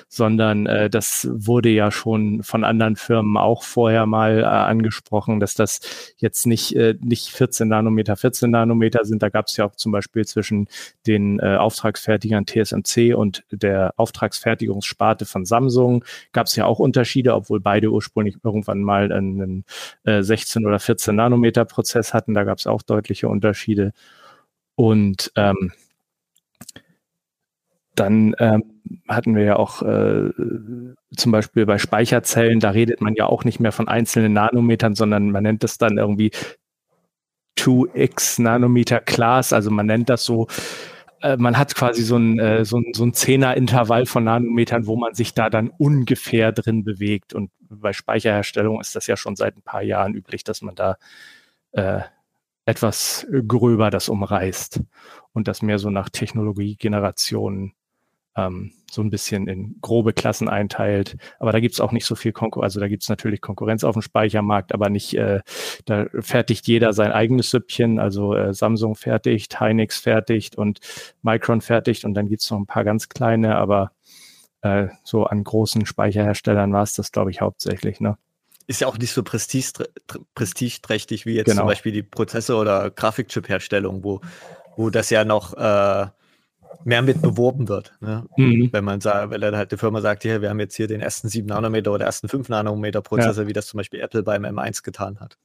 sondern 0.07 0.67
äh, 0.67 0.87
das 0.87 1.27
wurde 1.31 1.69
ja 1.69 1.89
schon 1.89 2.43
von 2.43 2.63
anderen 2.63 2.95
Firmen 2.95 3.35
auch 3.35 3.63
vorher 3.63 4.05
mal 4.05 4.41
äh, 4.41 4.43
angesprochen, 4.43 5.39
dass 5.39 5.55
das 5.55 5.79
jetzt 6.17 6.45
nicht, 6.45 6.75
äh, 6.75 6.93
nicht 7.01 7.29
14 7.29 7.67
Nanometer, 7.67 8.15
14 8.17 8.51
Nanometer 8.51 9.03
sind. 9.03 9.23
Da 9.23 9.29
gab 9.29 9.47
es 9.47 9.57
ja 9.57 9.65
auch 9.65 9.75
zum 9.75 9.91
Beispiel 9.91 10.25
zwischen 10.27 10.67
den 11.07 11.39
äh, 11.39 11.55
Auftragsfertigern 11.55 12.45
TSMC 12.45 13.15
und 13.15 13.43
der 13.51 13.95
Auftragsfertigungssparte 13.97 15.25
von 15.25 15.38
Samsung 15.45 16.03
gab 16.31 16.47
es 16.47 16.55
ja 16.55 16.65
auch 16.65 16.79
Unterschiede, 16.79 17.35
obwohl 17.35 17.59
beide 17.59 17.91
ursprünglich 17.91 18.37
irgendwann 18.43 18.83
mal 18.83 19.11
einen 19.11 19.65
äh, 20.03 20.21
16 20.21 20.65
oder 20.65 20.79
14 20.79 21.15
Nanometer 21.15 21.65
Prozess 21.65 22.13
hatten. 22.13 22.33
Da 22.33 22.43
gab 22.43 22.57
es 22.57 22.67
auch 22.67 22.81
deutliche 22.81 23.27
Unterschiede. 23.29 23.93
Und 24.75 25.31
ähm, 25.35 25.71
dann 27.95 28.33
ähm, 28.39 28.63
hatten 29.07 29.35
wir 29.35 29.43
ja 29.43 29.55
auch 29.57 29.81
äh, 29.81 30.29
zum 31.15 31.31
Beispiel 31.31 31.65
bei 31.65 31.77
Speicherzellen, 31.77 32.59
da 32.59 32.69
redet 32.69 33.01
man 33.01 33.15
ja 33.15 33.25
auch 33.25 33.43
nicht 33.43 33.59
mehr 33.59 33.73
von 33.73 33.87
einzelnen 33.87 34.33
Nanometern, 34.33 34.95
sondern 34.95 35.31
man 35.31 35.43
nennt 35.43 35.63
das 35.63 35.77
dann 35.77 35.97
irgendwie 35.97 36.31
2x 37.57 38.41
Nanometer 38.41 39.01
Class. 39.01 39.51
Also 39.53 39.69
man 39.69 39.85
nennt 39.85 40.09
das 40.09 40.23
so, 40.23 40.47
man 41.37 41.57
hat 41.57 41.75
quasi 41.75 42.03
so 42.03 42.17
ein, 42.17 42.39
äh, 42.39 42.65
so 42.65 42.77
ein, 42.77 42.93
so 42.93 43.03
ein 43.03 43.13
Zehner-Intervall 43.13 44.05
von 44.05 44.23
Nanometern, 44.23 44.85
wo 44.85 44.95
man 44.95 45.13
sich 45.13 45.33
da 45.33 45.49
dann 45.49 45.69
ungefähr 45.69 46.51
drin 46.51 46.83
bewegt. 46.83 47.33
Und 47.33 47.51
bei 47.69 47.93
Speicherherstellung 47.93 48.79
ist 48.79 48.95
das 48.95 49.07
ja 49.07 49.17
schon 49.17 49.35
seit 49.35 49.57
ein 49.57 49.61
paar 49.61 49.81
Jahren 49.81 50.13
üblich, 50.13 50.43
dass 50.43 50.61
man 50.61 50.75
da 50.75 50.97
äh, 51.71 52.01
etwas 52.65 53.27
gröber 53.47 53.89
das 53.89 54.09
umreißt 54.09 54.81
und 55.33 55.47
das 55.47 55.61
mehr 55.61 55.79
so 55.79 55.89
nach 55.89 56.09
Technologiegenerationen 56.09 57.73
ähm, 58.47 58.71
so 58.91 59.01
ein 59.01 59.09
bisschen 59.09 59.47
in 59.47 59.75
grobe 59.81 60.13
Klassen 60.13 60.49
einteilt. 60.49 61.17
Aber 61.39 61.51
da 61.51 61.59
gibt's 61.59 61.79
auch 61.79 61.91
nicht 61.91 62.05
so 62.05 62.15
viel 62.15 62.31
Konkurrenz. 62.31 62.69
Also 62.69 62.79
da 62.79 62.87
gibt's 62.87 63.09
natürlich 63.09 63.41
Konkurrenz 63.41 63.83
auf 63.83 63.93
dem 63.93 64.01
Speichermarkt, 64.01 64.73
aber 64.73 64.89
nicht, 64.89 65.13
äh, 65.15 65.41
da 65.85 66.07
fertigt 66.19 66.67
jeder 66.67 66.93
sein 66.93 67.11
eigenes 67.11 67.51
Süppchen. 67.51 67.99
Also 67.99 68.35
äh, 68.35 68.53
Samsung 68.53 68.95
fertigt, 68.95 69.59
Hynix 69.59 69.99
fertigt 69.99 70.55
und 70.55 70.79
Micron 71.21 71.61
fertigt 71.61 72.05
und 72.05 72.13
dann 72.13 72.27
gibt's 72.27 72.49
noch 72.49 72.59
ein 72.59 72.65
paar 72.65 72.83
ganz 72.83 73.09
kleine, 73.09 73.57
aber 73.57 73.91
äh, 74.61 74.87
so 75.03 75.25
an 75.25 75.43
großen 75.43 75.85
Speicherherstellern 75.85 76.73
war 76.73 76.83
es 76.83 76.93
das, 76.93 77.11
glaube 77.11 77.31
ich, 77.31 77.41
hauptsächlich. 77.41 77.99
Ne? 77.99 78.17
Ist 78.67 78.81
ja 78.81 78.87
auch 78.87 78.97
nicht 78.97 79.13
so 79.13 79.23
prestigeträchtig 79.23 81.25
wie 81.25 81.33
jetzt 81.33 81.45
Genau. 81.45 81.61
zum 81.61 81.67
Beispiel 81.67 81.91
die 81.91 82.03
Prozessor- 82.03 82.61
oder 82.61 82.91
Grafikchip-Herstellung, 82.91 84.03
wo, 84.03 84.21
wo 84.75 84.89
das 84.89 85.09
ja 85.09 85.25
noch 85.25 85.53
äh, 85.55 86.07
mehr 86.83 87.01
mit 87.01 87.21
beworben 87.21 87.67
wird. 87.67 87.93
Ne? 87.99 88.25
Mhm. 88.37 88.69
Wenn 88.71 88.83
man 88.83 89.01
sagt, 89.01 89.31
wenn 89.31 89.41
dann 89.41 89.55
halt 89.55 89.71
die 89.71 89.77
Firma 89.77 90.01
sagt, 90.01 90.23
hier, 90.23 90.41
wir 90.41 90.49
haben 90.49 90.59
jetzt 90.59 90.75
hier 90.75 90.87
den 90.87 91.01
ersten 91.01 91.29
7 91.29 91.47
Nanometer 91.47 91.91
oder 91.91 92.05
ersten 92.05 92.27
5 92.27 92.49
Nanometer 92.49 93.01
Prozessor, 93.01 93.47
wie 93.47 93.53
das 93.53 93.67
zum 93.67 93.77
Beispiel 93.77 93.99
Apple 93.99 94.23
beim 94.23 94.45
M1 94.45 94.83
getan 94.83 95.19
hat. 95.19 95.37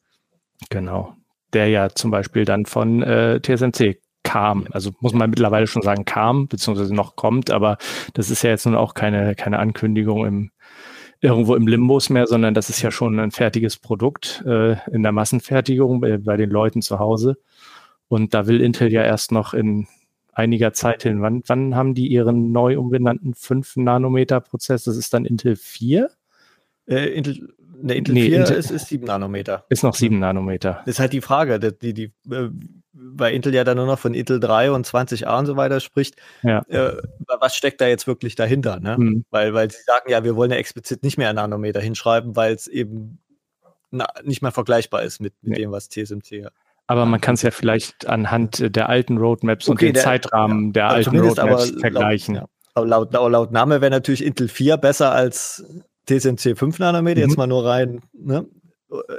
Genau. 0.71 1.14
Der 1.52 1.69
ja 1.69 1.88
zum 1.90 2.11
Beispiel 2.11 2.45
dann 2.45 2.66
von 2.66 3.02
äh, 3.02 3.40
TSMC 3.40 4.00
kam. 4.23 4.66
Also 4.71 4.93
muss 5.00 5.12
man 5.12 5.31
mittlerweile 5.31 5.66
schon 5.66 5.83
sagen, 5.83 6.04
kam, 6.04 6.49
beziehungsweise 6.49 6.95
noch 6.95 7.16
kommt, 7.16 7.50
aber 7.50 7.78
das 8.14 8.31
ist 8.31 8.43
ja 8.43 8.50
jetzt 8.50 8.66
nun 8.66 8.75
auch 8.75 8.95
keine, 8.95 9.35
keine 9.35 9.59
Ankündigung 9.59 10.26
im 10.26 10.50
irgendwo 11.21 11.54
im 11.54 11.66
Limbus 11.66 12.11
mehr, 12.11 12.26
sondern 12.26 12.52
das 12.52 12.69
ist 12.69 12.83
ja 12.83 12.90
schon 12.90 13.19
ein 13.19 13.31
fertiges 13.31 13.78
Produkt 13.78 14.45
äh, 14.47 14.76
in 14.90 15.02
der 15.02 15.12
Massenfertigung 15.12 16.02
bei, 16.02 16.19
bei 16.19 16.37
den 16.37 16.50
Leuten 16.50 16.83
zu 16.83 16.99
Hause. 16.99 17.38
Und 18.09 18.35
da 18.35 18.47
will 18.47 18.61
Intel 18.61 18.93
ja 18.93 19.02
erst 19.02 19.33
noch 19.33 19.54
in 19.54 19.87
einiger 20.35 20.73
Zeit 20.73 21.03
hin. 21.03 21.23
Wann, 21.23 21.43
wann 21.47 21.75
haben 21.75 21.95
die 21.95 22.09
ihren 22.09 22.53
neu 22.53 22.79
umbenannten 22.79 23.35
5 23.35 23.76
Nanometer 23.76 24.41
Prozess? 24.41 24.85
Das 24.85 24.97
ist 24.97 25.12
dann 25.14 25.25
Intel 25.25 25.57
4? 25.57 26.11
Äh, 26.87 27.07
Intel, 27.14 27.55
ne, 27.81 27.95
Intel 27.95 28.14
Nee, 28.14 28.26
4 28.26 28.41
Intel- 28.41 28.57
ist, 28.57 28.71
ist 28.71 28.88
7 28.88 29.05
Nanometer. 29.07 29.64
Ist 29.69 29.83
noch 29.83 29.95
7 29.95 30.19
Nanometer. 30.19 30.83
Das 30.85 30.95
ist 30.97 31.00
halt 31.00 31.12
die 31.12 31.21
Frage, 31.21 31.59
die, 31.59 31.73
die, 31.79 31.95
die 31.95 32.33
äh, 32.35 32.50
weil 32.93 33.35
Intel 33.35 33.53
ja 33.55 33.64
dann 33.64 33.76
nur 33.76 33.87
noch 33.87 33.99
von 33.99 34.14
Intel 34.14 34.38
3 34.38 34.71
und 34.71 34.87
20a 34.87 35.38
und 35.38 35.47
so 35.47 35.57
weiter 35.57 35.81
spricht. 35.81 36.17
Ja. 36.43 36.61
Äh, 36.69 36.97
was 37.41 37.57
steckt 37.57 37.81
da 37.81 37.88
jetzt 37.88 38.07
wirklich 38.07 38.35
dahinter? 38.37 38.79
Ne? 38.81 38.97
Hm. 38.97 39.25
Weil, 39.31 39.53
weil 39.55 39.71
sie 39.71 39.83
sagen, 39.85 40.11
ja, 40.11 40.23
wir 40.25 40.37
wollen 40.37 40.50
ja 40.53 40.57
explizit 40.57 41.03
nicht 41.03 41.19
mehr 41.19 41.33
Nanometer 41.33 41.81
hinschreiben, 41.81 42.37
weil 42.37 42.55
es 42.55 42.67
eben 42.69 43.19
na, 43.91 44.07
nicht 44.25 44.43
mehr 44.43 44.53
vergleichbar 44.53 45.03
ist 45.03 45.21
mit, 45.21 45.35
mit 45.43 45.53
Nee. 45.55 45.62
dem, 45.62 45.73
was 45.73 45.88
TSMC 45.88 46.45
hat. 46.45 46.53
Aber 46.87 47.07
man 47.07 47.21
kann 47.21 47.35
es 47.35 47.43
ja 47.43 47.50
vielleicht 47.50 48.07
anhand 48.07 48.75
der 48.76 48.88
alten 48.88 49.17
Roadmaps 49.19 49.69
und 49.69 49.76
Okay, 49.76 49.87
den 49.87 49.95
der- 49.95 50.03
Zeitrahmen 50.05 50.73
der 50.73 50.88
Also 50.88 51.11
alten 51.11 51.21
Roadmaps 51.26 51.71
laut- 51.71 51.81
vergleichen. 51.81 52.35
Ja. 52.37 52.45
Aber 52.75 52.87
laut, 52.87 53.12
laut, 53.12 53.31
laut 53.33 53.53
Name 53.53 53.81
wäre 53.81 53.91
natürlich 53.91 54.25
Intel 54.25 54.49
4 54.49 54.76
besser 54.76 55.12
als 55.12 55.64
TSMC 56.09 56.57
5 56.57 56.79
Nanometer, 56.79 57.21
Mhm. 57.23 57.29
jetzt 57.29 57.37
mal 57.38 57.47
nur 57.47 57.64
rein, 57.64 58.00
ne? 58.12 58.47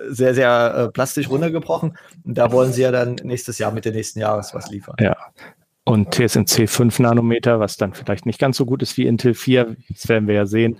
sehr, 0.07 0.33
sehr 0.33 0.73
äh, 0.87 0.91
plastisch 0.91 1.29
runtergebrochen. 1.29 1.97
Und 2.23 2.37
da 2.37 2.51
wollen 2.53 2.71
sie 2.71 2.83
ja 2.83 2.91
dann 2.91 3.15
nächstes 3.23 3.57
Jahr, 3.57 3.71
Mitte 3.71 3.91
nächsten 3.91 4.19
Jahres 4.19 4.53
was 4.53 4.69
liefern. 4.69 4.95
Ja. 4.99 5.17
Und 5.87 6.15
TSMC 6.15 6.67
5 6.67 6.97
Nanometer, 6.99 7.59
was 7.59 7.77
dann 7.77 7.93
vielleicht 7.93 8.25
nicht 8.25 8.39
ganz 8.39 8.57
so 8.57 8.65
gut 8.65 8.81
ist 8.81 8.97
wie 8.97 9.05
Intel 9.05 9.35
4, 9.35 9.75
das 9.89 10.07
werden 10.09 10.27
wir 10.27 10.33
ja 10.33 10.47
sehen. 10.47 10.77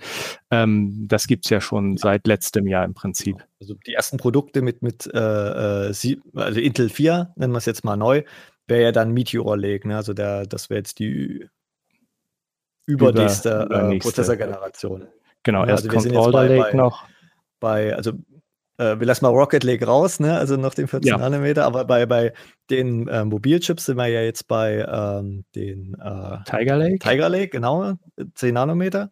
Ähm, 0.50 1.06
das 1.06 1.28
gibt's 1.28 1.48
ja 1.48 1.60
schon 1.60 1.96
seit 1.96 2.26
letztem 2.26 2.66
Jahr 2.66 2.84
im 2.84 2.92
Prinzip. 2.94 3.36
Also 3.60 3.74
die 3.86 3.94
ersten 3.94 4.16
Produkte 4.16 4.62
mit, 4.62 4.82
mit 4.82 5.08
äh, 5.14 5.88
äh, 5.88 5.92
sie, 5.92 6.20
also 6.34 6.58
Intel 6.58 6.88
4, 6.88 7.32
nennen 7.36 7.52
wir 7.52 7.58
es 7.58 7.66
jetzt 7.66 7.84
mal 7.84 7.96
neu, 7.96 8.24
wäre 8.66 8.82
ja 8.82 8.90
dann 8.92 9.12
Meteor 9.12 9.56
Lake. 9.56 9.86
Ne? 9.86 9.96
Also 9.96 10.12
der, 10.12 10.44
das 10.44 10.70
wäre 10.70 10.78
jetzt 10.78 10.98
die 10.98 11.46
übernächste 12.86 13.66
Über- 13.70 13.92
äh. 13.92 13.98
Prozessorgeneration. 13.98 15.06
Genau, 15.42 15.62
Ja, 15.64 15.70
erst 15.70 15.88
also 15.88 16.08
kommt 16.10 16.34
Alder 16.36 16.48
Lake 16.48 16.70
bei- 16.72 16.76
noch. 16.76 17.04
bei, 17.60 17.94
also 17.94 18.12
äh, 18.78 18.98
wir 18.98 19.06
lassen 19.06 19.24
mal 19.24 19.30
Rocket 19.30 19.64
Lake 19.64 19.86
raus, 19.86 20.20
ne? 20.20 20.36
also 20.38 20.56
noch 20.56 20.74
den 20.74 20.88
14 20.88 21.08
Ja. 21.08 21.18
Nanometer, 21.18 21.64
aber 21.64 21.84
bei, 21.84 22.06
bei 22.06 22.32
den 22.70 23.08
äh, 23.08 23.24
Mobilchips 23.24 23.86
sind 23.86 23.96
wir 23.96 24.06
ja 24.06 24.22
jetzt 24.22 24.48
bei 24.48 24.86
ähm, 24.88 25.44
den 25.54 25.94
äh, 26.00 26.38
Tiger 26.44 26.76
Lake. 26.76 26.98
Tiger 26.98 27.28
Lake, 27.28 27.48
genau, 27.48 27.94
10 28.34 28.54
Nanometer. 28.54 29.10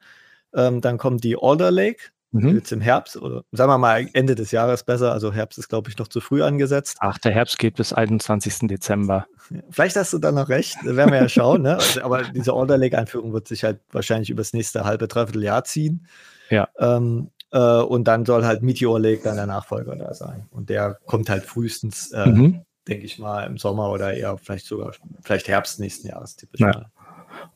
Ähm, 0.55 0.81
dann 0.81 0.99
kommt 0.99 1.25
die 1.25 1.37
Alder 1.41 1.71
Lake, 1.71 2.11
Mhm. 2.37 2.57
jetzt 2.57 2.73
im 2.73 2.81
Herbst, 2.81 3.17
oder 3.17 3.45
sagen 3.53 3.71
wir 3.71 3.79
mal 3.79 4.09
Ende 4.13 4.35
des 4.35 4.51
Jahres 4.51 4.83
besser, 4.83 5.13
also 5.13 5.33
Herbst 5.33 5.57
ist, 5.57 5.69
glaube 5.69 5.89
ich, 5.89 5.99
noch 5.99 6.09
zu 6.09 6.21
früh 6.21 6.43
angesetzt. 6.43 6.97
Ach, 6.99 7.17
der 7.19 7.31
Herbst 7.31 7.61
geht 7.61 7.77
bis 7.77 7.93
21. 7.93 8.67
Dezember. 8.67 9.29
Vielleicht 9.71 9.95
hast 9.95 10.13
du 10.15 10.19
da 10.19 10.33
noch 10.33 10.49
recht, 10.49 10.77
werden 10.83 11.13
wir 11.13 11.21
ja 11.21 11.29
schauen, 11.29 11.63
ne? 11.63 11.75
Also, 11.77 12.03
aber 12.03 12.25
diese 12.25 12.53
Alder 12.53 12.77
Lake-Einführung 12.77 13.33
wird 13.33 13.47
sich 13.47 13.63
halt 13.63 13.79
wahrscheinlich 13.93 14.31
übers 14.31 14.53
nächste 14.53 14.85
halbe, 14.85 15.07
dreiviertel 15.07 15.45
Jahr 15.45 15.63
ziehen. 15.63 16.09
Ja. 16.51 16.67
Ähm, 16.77 17.31
äh, 17.55 17.83
und 17.83 18.05
dann 18.05 18.27
soll 18.27 18.45
halt 18.45 18.63
Meteor 18.63 19.01
Lake 19.01 19.23
dann 19.23 19.37
der 19.37 19.47
Nachfolger 19.47 19.95
da 19.97 20.13
sein. 20.13 20.47
Und 20.51 20.69
der 20.69 20.99
kommt 21.07 21.31
halt 21.31 21.45
frühestens, 21.45 22.11
äh, 22.13 22.27
Mhm. 22.27 22.61
denke 22.89 23.07
ich 23.07 23.19
mal, 23.19 23.45
im 23.45 23.57
Sommer 23.57 23.91
oder 23.91 24.13
eher 24.13 24.37
vielleicht 24.37 24.67
sogar, 24.67 24.93
vielleicht 25.23 25.49
Herbst 25.49 25.81
nächsten 25.81 26.09
Jahres 26.09 26.37
typisch 26.37 26.61
Ja. 26.61 26.91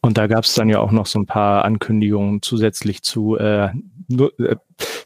Und 0.01 0.17
da 0.19 0.27
gab's 0.27 0.55
dann 0.55 0.69
ja 0.69 0.81
auch 0.81 0.91
noch 0.93 1.07
so 1.07 1.19
ein 1.19 1.27
paar 1.27 1.65
Ankündigungen 1.65 2.43
zusätzlich 2.43 3.03
zu 3.03 3.37
äh, 3.37 3.71
nur, 4.09 4.39
äh, 4.41 4.57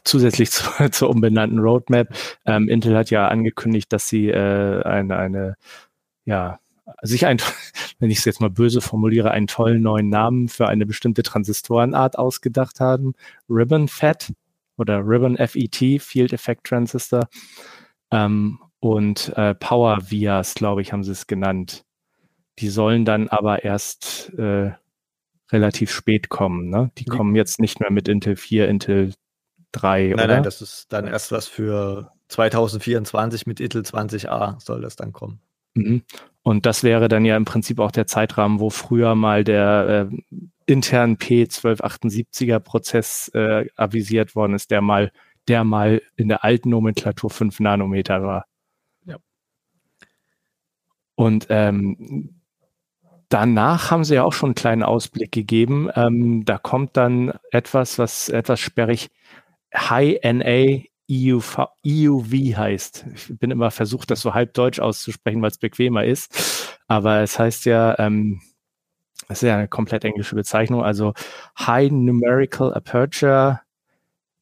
zusätzlich 0.03 0.51
zu, 0.51 0.63
zur 0.91 1.09
umbenannten 1.09 1.59
Roadmap. 1.59 2.07
Ähm, 2.45 2.69
Intel 2.69 2.95
hat 2.95 3.09
ja 3.09 3.27
angekündigt, 3.27 3.91
dass 3.91 4.07
sie 4.07 4.29
äh, 4.29 4.83
eine, 4.83 5.17
eine 5.17 5.55
ja 6.25 6.59
sich 7.01 7.25
ein, 7.25 7.37
wenn 7.99 8.11
ich 8.11 8.19
es 8.19 8.25
jetzt 8.25 8.41
mal 8.41 8.49
böse 8.49 8.81
formuliere, 8.81 9.31
einen 9.31 9.47
tollen 9.47 9.81
neuen 9.81 10.09
Namen 10.09 10.49
für 10.49 10.67
eine 10.67 10.85
bestimmte 10.85 11.23
Transistorenart 11.23 12.17
ausgedacht 12.17 12.79
haben. 12.79 13.13
Ribbon 13.49 13.87
FET 13.87 14.33
oder 14.77 14.99
Ribbon 14.99 15.37
FET, 15.37 16.01
Field 16.01 16.33
Effect 16.33 16.65
Transistor. 16.65 17.27
Ähm, 18.11 18.59
und 18.79 19.31
äh, 19.37 19.55
Power 19.55 19.99
Vias, 20.11 20.55
glaube 20.55 20.81
ich, 20.81 20.91
haben 20.91 21.03
sie 21.03 21.11
es 21.11 21.27
genannt. 21.27 21.83
Die 22.59 22.69
sollen 22.69 23.05
dann 23.05 23.29
aber 23.29 23.63
erst 23.63 24.31
äh, 24.37 24.71
relativ 25.51 25.91
spät 25.91 26.29
kommen. 26.29 26.69
Ne? 26.69 26.91
Die 26.97 27.05
Die- 27.05 27.09
kommen 27.09 27.35
jetzt 27.35 27.59
nicht 27.59 27.79
mehr 27.79 27.91
mit 27.91 28.07
Intel 28.07 28.35
4, 28.35 28.67
Intel 28.67 29.13
3, 29.71 30.07
Nein, 30.07 30.13
oder? 30.13 30.27
nein, 30.27 30.43
das 30.43 30.61
ist 30.61 30.91
dann 30.93 31.07
erst 31.07 31.31
was 31.31 31.47
für 31.47 32.11
2024 32.27 33.45
mit 33.47 33.59
Intel 33.59 33.81
20a 33.83 34.59
soll 34.63 34.81
das 34.81 34.95
dann 34.95 35.13
kommen. 35.13 35.39
Mhm. 35.75 36.03
Und 36.43 36.65
das 36.65 36.83
wäre 36.83 37.07
dann 37.07 37.25
ja 37.25 37.37
im 37.37 37.45
Prinzip 37.45 37.79
auch 37.79 37.91
der 37.91 38.05
Zeitrahmen, 38.05 38.59
wo 38.59 38.69
früher 38.69 39.15
mal 39.15 39.43
der 39.43 40.09
äh, 40.11 40.17
intern 40.65 41.17
P1278er 41.17 42.59
Prozess 42.59 43.29
äh, 43.33 43.67
avisiert 43.75 44.35
worden 44.35 44.53
ist, 44.53 44.71
der 44.71 44.81
mal, 44.81 45.11
der 45.47 45.63
mal 45.63 46.01
in 46.15 46.27
der 46.27 46.43
alten 46.43 46.69
Nomenklatur 46.69 47.29
5 47.29 47.59
Nanometer 47.59 48.23
war. 48.23 48.45
Ja. 49.05 49.17
Und 51.15 51.47
ähm, 51.49 52.41
danach 53.29 53.91
haben 53.91 54.03
sie 54.03 54.15
ja 54.15 54.23
auch 54.23 54.33
schon 54.33 54.49
einen 54.49 54.55
kleinen 54.55 54.83
Ausblick 54.83 55.31
gegeben. 55.31 55.89
Ähm, 55.95 56.45
da 56.45 56.57
kommt 56.57 56.97
dann 56.97 57.33
etwas, 57.51 57.97
was 57.99 58.29
etwas 58.29 58.59
sperrig 58.59 59.09
High 59.75 60.19
NA 60.23 60.83
EUV, 61.09 61.67
EUV 61.85 62.31
heißt. 62.55 63.05
Ich 63.13 63.37
bin 63.37 63.51
immer 63.51 63.71
versucht, 63.71 64.11
das 64.11 64.21
so 64.21 64.33
halb 64.33 64.53
deutsch 64.53 64.79
auszusprechen, 64.79 65.41
weil 65.41 65.51
es 65.51 65.57
bequemer 65.57 66.05
ist. 66.05 66.79
Aber 66.87 67.21
es 67.21 67.37
heißt 67.39 67.65
ja, 67.65 67.97
ähm, 67.99 68.41
das 69.27 69.41
ist 69.41 69.47
ja 69.47 69.57
eine 69.57 69.67
komplett 69.67 70.03
englische 70.05 70.35
Bezeichnung, 70.35 70.83
also 70.83 71.13
High 71.59 71.91
Numerical 71.91 72.73
Aperture 72.73 73.61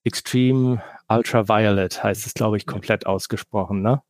Extreme 0.03 0.81
Ultraviolet 1.09 2.03
heißt 2.03 2.25
es, 2.25 2.33
glaube 2.33 2.57
ich, 2.57 2.65
komplett 2.65 3.05
ausgesprochen, 3.05 3.81
ne? 3.81 4.01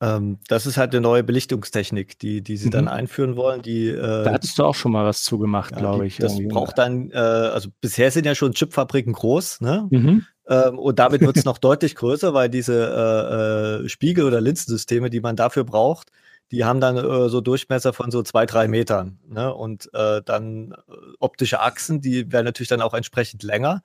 Ähm, 0.00 0.38
das 0.48 0.66
ist 0.66 0.76
halt 0.76 0.92
eine 0.92 1.00
neue 1.00 1.24
Belichtungstechnik, 1.24 2.18
die, 2.18 2.42
die 2.42 2.56
sie 2.58 2.68
dann 2.68 2.84
Mhm. 2.84 2.90
einführen 2.90 3.36
wollen. 3.36 3.62
Die, 3.62 3.88
äh, 3.88 4.24
Da 4.24 4.32
hattest 4.32 4.58
du 4.58 4.64
auch 4.64 4.74
schon 4.74 4.92
mal 4.92 5.06
was 5.06 5.22
zugemacht, 5.22 5.72
ja, 5.72 5.78
glaube 5.78 6.06
ich. 6.06 6.18
Das 6.18 6.32
irgendwie. 6.34 6.48
braucht 6.48 6.76
dann, 6.76 7.10
äh, 7.12 7.16
also 7.16 7.70
bisher 7.80 8.10
sind 8.10 8.26
ja 8.26 8.34
schon 8.34 8.52
Chipfabriken 8.52 9.14
groß, 9.14 9.62
ne? 9.62 9.88
Mhm. 9.90 10.26
Ähm, 10.48 10.78
und 10.78 10.98
damit 10.98 11.20
wird 11.20 11.36
es 11.36 11.44
noch 11.44 11.58
deutlich 11.58 11.94
größer, 11.94 12.34
weil 12.34 12.48
diese 12.48 13.82
äh, 13.82 13.84
äh, 13.84 13.88
Spiegel- 13.88 14.24
oder 14.24 14.40
Linsensysteme, 14.40 15.10
die 15.10 15.20
man 15.20 15.36
dafür 15.36 15.64
braucht, 15.64 16.10
die 16.52 16.64
haben 16.64 16.80
dann 16.80 16.96
äh, 16.96 17.28
so 17.28 17.40
Durchmesser 17.40 17.92
von 17.92 18.10
so 18.10 18.22
zwei, 18.22 18.46
drei 18.46 18.68
Metern. 18.68 19.18
Ne? 19.28 19.52
Und 19.52 19.92
äh, 19.94 20.22
dann 20.24 20.72
äh, 20.72 20.92
optische 21.18 21.60
Achsen, 21.60 22.00
die 22.00 22.30
werden 22.30 22.44
natürlich 22.44 22.68
dann 22.68 22.82
auch 22.82 22.94
entsprechend 22.94 23.42
länger. 23.42 23.82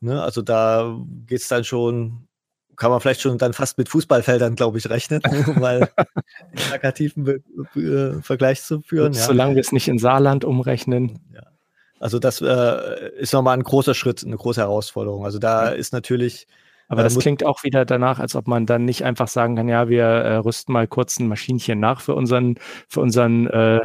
Ne? 0.00 0.20
Also 0.20 0.42
da 0.42 0.96
geht 1.26 1.40
es 1.40 1.48
dann 1.48 1.62
schon, 1.62 2.26
kann 2.76 2.90
man 2.90 3.00
vielleicht 3.00 3.20
schon 3.20 3.38
dann 3.38 3.52
fast 3.52 3.78
mit 3.78 3.88
Fußballfeldern, 3.88 4.56
glaube 4.56 4.78
ich, 4.78 4.90
rechnen, 4.90 5.22
um 5.46 5.60
mal 5.60 5.88
einen 5.96 6.54
plakativen 6.56 7.24
Be 7.24 7.42
Be 7.74 8.16
äh, 8.18 8.22
Vergleich 8.22 8.62
zu 8.62 8.80
führen. 8.80 9.12
Ja. 9.12 9.22
Solange 9.22 9.54
wir 9.54 9.60
es 9.60 9.70
nicht 9.70 9.86
in 9.86 9.98
Saarland 9.98 10.44
umrechnen. 10.44 11.20
Also 12.00 12.18
das 12.18 12.40
äh, 12.42 13.10
ist 13.18 13.32
nochmal 13.34 13.56
ein 13.58 13.62
großer 13.62 13.94
Schritt, 13.94 14.24
eine 14.24 14.36
große 14.36 14.60
Herausforderung. 14.60 15.24
Also 15.24 15.38
da 15.38 15.68
ist 15.68 15.92
natürlich 15.92 16.48
Aber 16.88 17.02
Äh, 17.02 17.04
das 17.04 17.18
klingt 17.18 17.44
auch 17.44 17.62
wieder 17.62 17.84
danach, 17.84 18.18
als 18.18 18.34
ob 18.36 18.48
man 18.48 18.66
dann 18.66 18.84
nicht 18.84 19.04
einfach 19.04 19.28
sagen 19.28 19.56
kann, 19.56 19.68
ja, 19.68 19.88
wir 19.88 20.04
äh, 20.04 20.36
rüsten 20.38 20.72
mal 20.72 20.88
kurz 20.88 21.20
ein 21.20 21.28
Maschinchen 21.28 21.78
nach 21.80 22.00
für 22.00 22.14
unseren, 22.16 22.56
für 22.88 23.00
unseren 23.00 23.46
äh, 23.48 23.80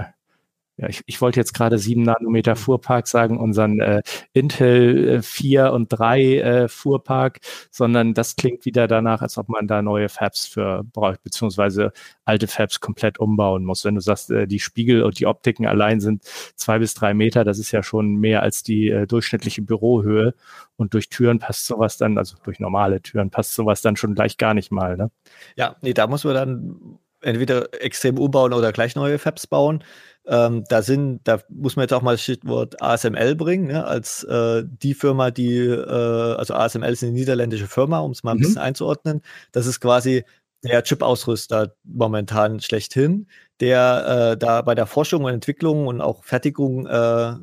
ja, 0.77 0.89
ich, 0.89 1.03
ich 1.05 1.21
wollte 1.21 1.39
jetzt 1.39 1.53
gerade 1.53 1.77
sieben 1.77 2.03
Nanometer 2.03 2.57
Fuhrpark 2.57 3.07
sagen, 3.07 3.37
unseren 3.37 3.79
äh, 3.79 4.01
Intel 4.33 5.21
4 5.21 5.71
und 5.71 5.87
3 5.87 6.21
äh, 6.21 6.67
Fuhrpark, 6.67 7.39
sondern 7.71 8.13
das 8.13 8.35
klingt 8.35 8.65
wieder 8.65 8.87
danach, 8.87 9.21
als 9.21 9.37
ob 9.37 9.47
man 9.47 9.67
da 9.67 9.81
neue 9.81 10.09
Fabs 10.09 10.45
für 10.45 10.83
braucht, 10.83 11.23
beziehungsweise 11.23 11.93
alte 12.25 12.47
Fabs 12.47 12.81
komplett 12.81 13.19
umbauen 13.19 13.63
muss. 13.63 13.85
Wenn 13.85 13.95
du 13.95 14.01
sagst, 14.01 14.31
äh, 14.31 14.47
die 14.47 14.59
Spiegel 14.59 15.03
und 15.03 15.19
die 15.19 15.27
Optiken 15.27 15.65
allein 15.65 16.01
sind 16.01 16.23
zwei 16.55 16.79
bis 16.79 16.93
drei 16.93 17.13
Meter, 17.13 17.45
das 17.45 17.57
ist 17.57 17.71
ja 17.71 17.81
schon 17.81 18.15
mehr 18.15 18.41
als 18.41 18.61
die 18.61 18.89
äh, 18.89 19.07
durchschnittliche 19.07 19.61
Bürohöhe. 19.61 20.33
Und 20.75 20.93
durch 20.93 21.07
Türen 21.07 21.39
passt 21.39 21.65
sowas 21.67 21.97
dann, 21.97 22.17
also 22.17 22.35
durch 22.43 22.59
normale 22.59 23.01
Türen 23.01 23.29
passt 23.29 23.53
sowas 23.53 23.81
dann 23.81 23.95
schon 23.95 24.13
gleich 24.13 24.37
gar 24.37 24.53
nicht 24.53 24.71
mal. 24.73 24.97
Ne? 24.97 25.09
Ja, 25.55 25.77
nee, 25.81 25.93
da 25.93 26.07
muss 26.07 26.25
man 26.25 26.33
dann 26.33 26.99
entweder 27.25 27.81
extrem 27.83 28.17
umbauen 28.17 28.53
oder 28.53 28.71
gleich 28.71 28.95
neue 28.95 29.19
Fabs 29.19 29.47
bauen. 29.47 29.83
Ähm, 30.27 30.63
da 30.69 30.81
sind, 30.81 31.21
da 31.25 31.39
muss 31.49 31.75
man 31.75 31.83
jetzt 31.83 31.93
auch 31.93 32.01
mal 32.01 32.13
das 32.13 32.23
Stichwort 32.23 32.81
ASML 32.81 33.35
bringen, 33.35 33.67
ne, 33.67 33.85
als 33.85 34.23
äh, 34.23 34.63
die 34.65 34.95
Firma, 34.95 35.29
die, 35.29 35.57
äh, 35.57 36.35
also 36.35 36.55
ASML 36.55 36.91
ist 36.91 37.03
eine 37.03 37.11
niederländische 37.11 37.67
Firma, 37.67 37.99
um 37.99 38.11
es 38.11 38.23
mal 38.23 38.31
ein 38.31 38.37
mhm. 38.37 38.41
bisschen 38.41 38.57
einzuordnen. 38.57 39.21
Das 39.51 39.67
ist 39.67 39.79
quasi 39.79 40.23
der 40.63 40.83
Chip-Ausrüster 40.83 41.75
momentan 41.83 42.59
schlechthin, 42.59 43.27
der 43.59 44.31
äh, 44.33 44.37
da 44.37 44.61
bei 44.63 44.73
der 44.73 44.87
Forschung 44.87 45.23
und 45.23 45.33
Entwicklung 45.33 45.85
und 45.85 46.01
auch 46.01 46.23
Fertigung 46.23 46.87
äh, 46.87 47.33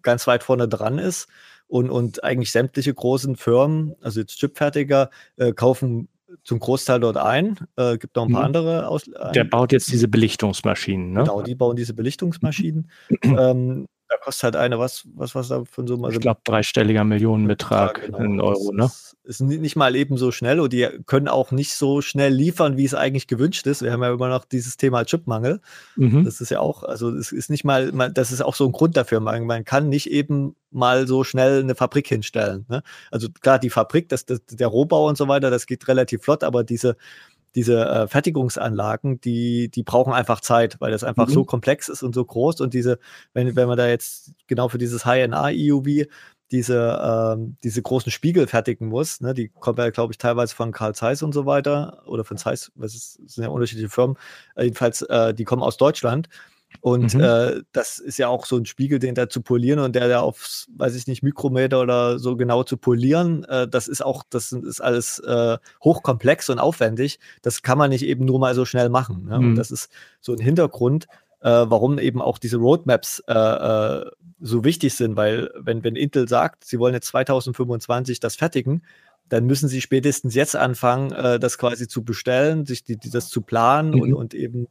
ganz 0.00 0.26
weit 0.26 0.42
vorne 0.42 0.68
dran 0.68 0.98
ist. 0.98 1.28
Und, 1.66 1.90
und 1.90 2.22
eigentlich 2.22 2.52
sämtliche 2.52 2.92
großen 2.92 3.36
Firmen, 3.36 3.94
also 4.02 4.20
jetzt 4.20 4.38
Chipfertiger, 4.38 5.08
äh, 5.36 5.52
kaufen 5.52 6.08
zum 6.44 6.58
Großteil 6.58 7.00
dort 7.00 7.16
ein. 7.16 7.58
Äh, 7.76 7.98
gibt 7.98 8.16
noch 8.16 8.26
ein 8.26 8.32
paar 8.32 8.42
mhm. 8.42 8.46
andere 8.46 8.88
aus. 8.88 9.10
Der 9.34 9.44
baut 9.44 9.72
jetzt 9.72 9.90
diese 9.92 10.08
Belichtungsmaschinen, 10.08 11.12
ne? 11.12 11.20
Genau, 11.20 11.42
die 11.42 11.54
bauen 11.54 11.76
diese 11.76 11.94
Belichtungsmaschinen. 11.94 12.90
ähm, 13.22 13.86
da 14.12 14.18
kostet 14.18 14.44
halt 14.44 14.56
eine, 14.56 14.78
was, 14.78 15.04
was, 15.14 15.34
was 15.34 15.48
da 15.48 15.64
von 15.64 15.86
so 15.86 15.94
einem. 15.94 16.04
Also 16.04 16.16
ich 16.16 16.20
glaube, 16.20 16.40
dreistelliger 16.44 17.02
Millionenbetrag 17.04 18.02
genau. 18.02 18.18
in 18.18 18.40
Euro, 18.40 18.72
ne? 18.72 18.90
Ist 19.24 19.40
nicht 19.40 19.76
mal 19.76 19.94
eben 19.94 20.18
so 20.18 20.32
schnell 20.32 20.58
und 20.60 20.72
die 20.72 20.86
können 21.06 21.28
auch 21.28 21.52
nicht 21.52 21.74
so 21.74 22.02
schnell 22.02 22.32
liefern, 22.32 22.76
wie 22.76 22.84
es 22.84 22.92
eigentlich 22.92 23.28
gewünscht 23.28 23.66
ist. 23.66 23.80
Wir 23.80 23.92
haben 23.92 24.02
ja 24.02 24.12
immer 24.12 24.28
noch 24.28 24.44
dieses 24.44 24.76
Thema 24.76 25.04
Chipmangel. 25.04 25.60
Mhm. 25.96 26.24
Das 26.24 26.40
ist 26.40 26.50
ja 26.50 26.58
auch, 26.58 26.82
also 26.82 27.08
es 27.10 27.30
ist 27.30 27.48
nicht 27.48 27.64
mal, 27.64 27.92
das 28.12 28.32
ist 28.32 28.42
auch 28.42 28.56
so 28.56 28.66
ein 28.66 28.72
Grund 28.72 28.96
dafür. 28.96 29.20
Man, 29.20 29.46
man 29.46 29.64
kann 29.64 29.88
nicht 29.88 30.10
eben 30.10 30.56
mal 30.72 31.06
so 31.06 31.22
schnell 31.22 31.60
eine 31.60 31.76
Fabrik 31.76 32.08
hinstellen. 32.08 32.66
Ne? 32.68 32.82
Also 33.10 33.28
klar, 33.30 33.58
die 33.60 33.70
Fabrik, 33.70 34.08
das, 34.08 34.26
das, 34.26 34.44
der 34.44 34.66
Rohbau 34.66 35.06
und 35.06 35.16
so 35.16 35.28
weiter, 35.28 35.50
das 35.50 35.66
geht 35.66 35.86
relativ 35.86 36.22
flott, 36.22 36.42
aber 36.42 36.64
diese, 36.64 36.96
diese 37.54 37.84
äh, 37.84 38.08
Fertigungsanlagen, 38.08 39.20
die, 39.20 39.68
die 39.68 39.82
brauchen 39.82 40.12
einfach 40.12 40.40
Zeit, 40.40 40.76
weil 40.80 40.90
das 40.90 41.04
einfach 41.04 41.28
mhm. 41.28 41.32
so 41.32 41.44
komplex 41.44 41.88
ist 41.88 42.02
und 42.02 42.14
so 42.14 42.24
groß. 42.24 42.60
Und 42.60 42.74
diese, 42.74 42.98
wenn, 43.34 43.54
wenn 43.56 43.68
man 43.68 43.76
da 43.76 43.88
jetzt 43.88 44.32
genau 44.46 44.68
für 44.68 44.78
dieses 44.78 45.04
High-NA-EUV 45.04 46.06
diese, 46.50 47.34
ähm, 47.34 47.56
diese 47.62 47.80
großen 47.80 48.12
Spiegel 48.12 48.46
fertigen 48.46 48.88
muss, 48.88 49.20
ne, 49.20 49.32
die 49.32 49.48
kommen 49.48 49.78
ja, 49.78 49.90
glaube 49.90 50.12
ich, 50.12 50.18
teilweise 50.18 50.54
von 50.54 50.70
Carl 50.70 50.94
Zeiss 50.94 51.22
und 51.22 51.32
so 51.32 51.46
weiter 51.46 52.02
oder 52.06 52.24
von 52.24 52.36
Zeiss, 52.36 52.70
was 52.74 52.94
ist, 52.94 53.14
sind 53.26 53.44
ja 53.44 53.50
unterschiedliche 53.50 53.88
Firmen, 53.88 54.18
äh, 54.54 54.64
jedenfalls, 54.64 55.00
äh, 55.02 55.32
die 55.32 55.44
kommen 55.44 55.62
aus 55.62 55.78
Deutschland 55.78 56.28
und 56.80 57.14
mhm. 57.14 57.20
äh, 57.20 57.62
das 57.72 57.98
ist 57.98 58.18
ja 58.18 58.28
auch 58.28 58.46
so 58.46 58.56
ein 58.56 58.66
Spiegel, 58.66 58.98
den 58.98 59.14
da 59.14 59.28
zu 59.28 59.42
polieren 59.42 59.78
und 59.78 59.94
der 59.94 60.08
da 60.08 60.20
auf, 60.20 60.66
weiß 60.76 60.94
ich 60.94 61.06
nicht, 61.06 61.22
Mikrometer 61.22 61.80
oder 61.80 62.18
so 62.18 62.36
genau 62.36 62.64
zu 62.64 62.76
polieren, 62.76 63.44
äh, 63.44 63.68
das 63.68 63.88
ist 63.88 64.04
auch, 64.04 64.24
das 64.28 64.52
ist 64.52 64.80
alles 64.80 65.18
äh, 65.20 65.58
hochkomplex 65.82 66.50
und 66.50 66.58
aufwendig. 66.58 67.18
Das 67.42 67.62
kann 67.62 67.78
man 67.78 67.90
nicht 67.90 68.04
eben 68.04 68.24
nur 68.24 68.38
mal 68.38 68.54
so 68.54 68.64
schnell 68.64 68.88
machen. 68.88 69.26
Ne? 69.26 69.38
Mhm. 69.38 69.46
Und 69.48 69.54
das 69.56 69.70
ist 69.70 69.90
so 70.20 70.32
ein 70.32 70.40
Hintergrund, 70.40 71.06
äh, 71.40 71.66
warum 71.68 71.98
eben 71.98 72.22
auch 72.22 72.38
diese 72.38 72.56
Roadmaps 72.56 73.22
äh, 73.26 73.32
äh, 73.32 74.10
so 74.40 74.64
wichtig 74.64 74.94
sind, 74.94 75.16
weil 75.16 75.50
wenn, 75.56 75.84
wenn 75.84 75.96
Intel 75.96 76.28
sagt, 76.28 76.64
sie 76.64 76.78
wollen 76.78 76.94
jetzt 76.94 77.08
2025 77.08 78.20
das 78.20 78.36
fertigen, 78.36 78.82
dann 79.28 79.46
müssen 79.46 79.68
sie 79.68 79.80
spätestens 79.80 80.34
jetzt 80.34 80.56
anfangen, 80.56 81.08
das 81.40 81.56
quasi 81.56 81.88
zu 81.88 82.04
bestellen, 82.04 82.66
sich 82.66 82.84
die, 82.84 82.98
die 82.98 83.08
das 83.08 83.28
zu 83.30 83.40
planen 83.40 83.92
mhm. 83.92 84.00
und, 84.00 84.12
und 84.12 84.34
eben 84.34 84.66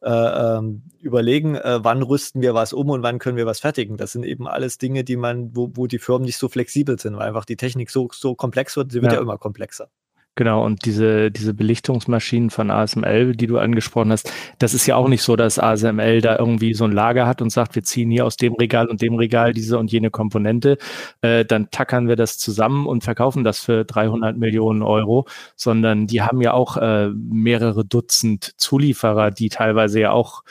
äh, 0.00 0.10
ähm, 0.10 0.82
überlegen, 1.00 1.56
äh, 1.56 1.80
wann 1.82 2.02
rüsten 2.02 2.40
wir 2.40 2.54
was 2.54 2.72
um 2.72 2.90
und 2.90 3.02
wann 3.02 3.18
können 3.18 3.36
wir 3.36 3.46
was 3.46 3.60
fertigen. 3.60 3.96
Das 3.96 4.12
sind 4.12 4.24
eben 4.24 4.46
alles 4.46 4.78
Dinge, 4.78 5.04
die 5.04 5.16
man, 5.16 5.54
wo, 5.56 5.70
wo 5.74 5.86
die 5.86 5.98
Firmen 5.98 6.24
nicht 6.24 6.38
so 6.38 6.48
flexibel 6.48 6.98
sind, 6.98 7.16
weil 7.16 7.28
einfach 7.28 7.44
die 7.44 7.56
Technik 7.56 7.90
so, 7.90 8.08
so 8.12 8.34
komplex 8.34 8.76
wird, 8.76 8.92
sie 8.92 9.02
wird 9.02 9.12
ja, 9.12 9.18
ja 9.18 9.22
immer 9.22 9.38
komplexer. 9.38 9.90
Genau, 10.38 10.64
und 10.64 10.84
diese, 10.84 11.32
diese 11.32 11.52
Belichtungsmaschinen 11.52 12.50
von 12.50 12.70
ASML, 12.70 13.34
die 13.34 13.48
du 13.48 13.58
angesprochen 13.58 14.12
hast, 14.12 14.32
das 14.60 14.72
ist 14.72 14.86
ja 14.86 14.94
auch 14.94 15.08
nicht 15.08 15.22
so, 15.22 15.34
dass 15.34 15.58
ASML 15.58 16.20
da 16.20 16.38
irgendwie 16.38 16.74
so 16.74 16.84
ein 16.84 16.92
Lager 16.92 17.26
hat 17.26 17.42
und 17.42 17.50
sagt, 17.50 17.74
wir 17.74 17.82
ziehen 17.82 18.08
hier 18.08 18.24
aus 18.24 18.36
dem 18.36 18.54
Regal 18.54 18.86
und 18.86 19.02
dem 19.02 19.16
Regal 19.16 19.52
diese 19.52 19.80
und 19.80 19.90
jene 19.90 20.12
Komponente, 20.12 20.78
äh, 21.22 21.44
dann 21.44 21.72
tackern 21.72 22.06
wir 22.06 22.14
das 22.14 22.38
zusammen 22.38 22.86
und 22.86 23.02
verkaufen 23.02 23.42
das 23.42 23.58
für 23.58 23.84
300 23.84 24.36
Millionen 24.36 24.82
Euro, 24.82 25.26
sondern 25.56 26.06
die 26.06 26.22
haben 26.22 26.40
ja 26.40 26.52
auch 26.52 26.76
äh, 26.76 27.08
mehrere 27.08 27.84
Dutzend 27.84 28.54
Zulieferer, 28.58 29.32
die 29.32 29.48
teilweise 29.48 29.98
ja 29.98 30.12
auch 30.12 30.44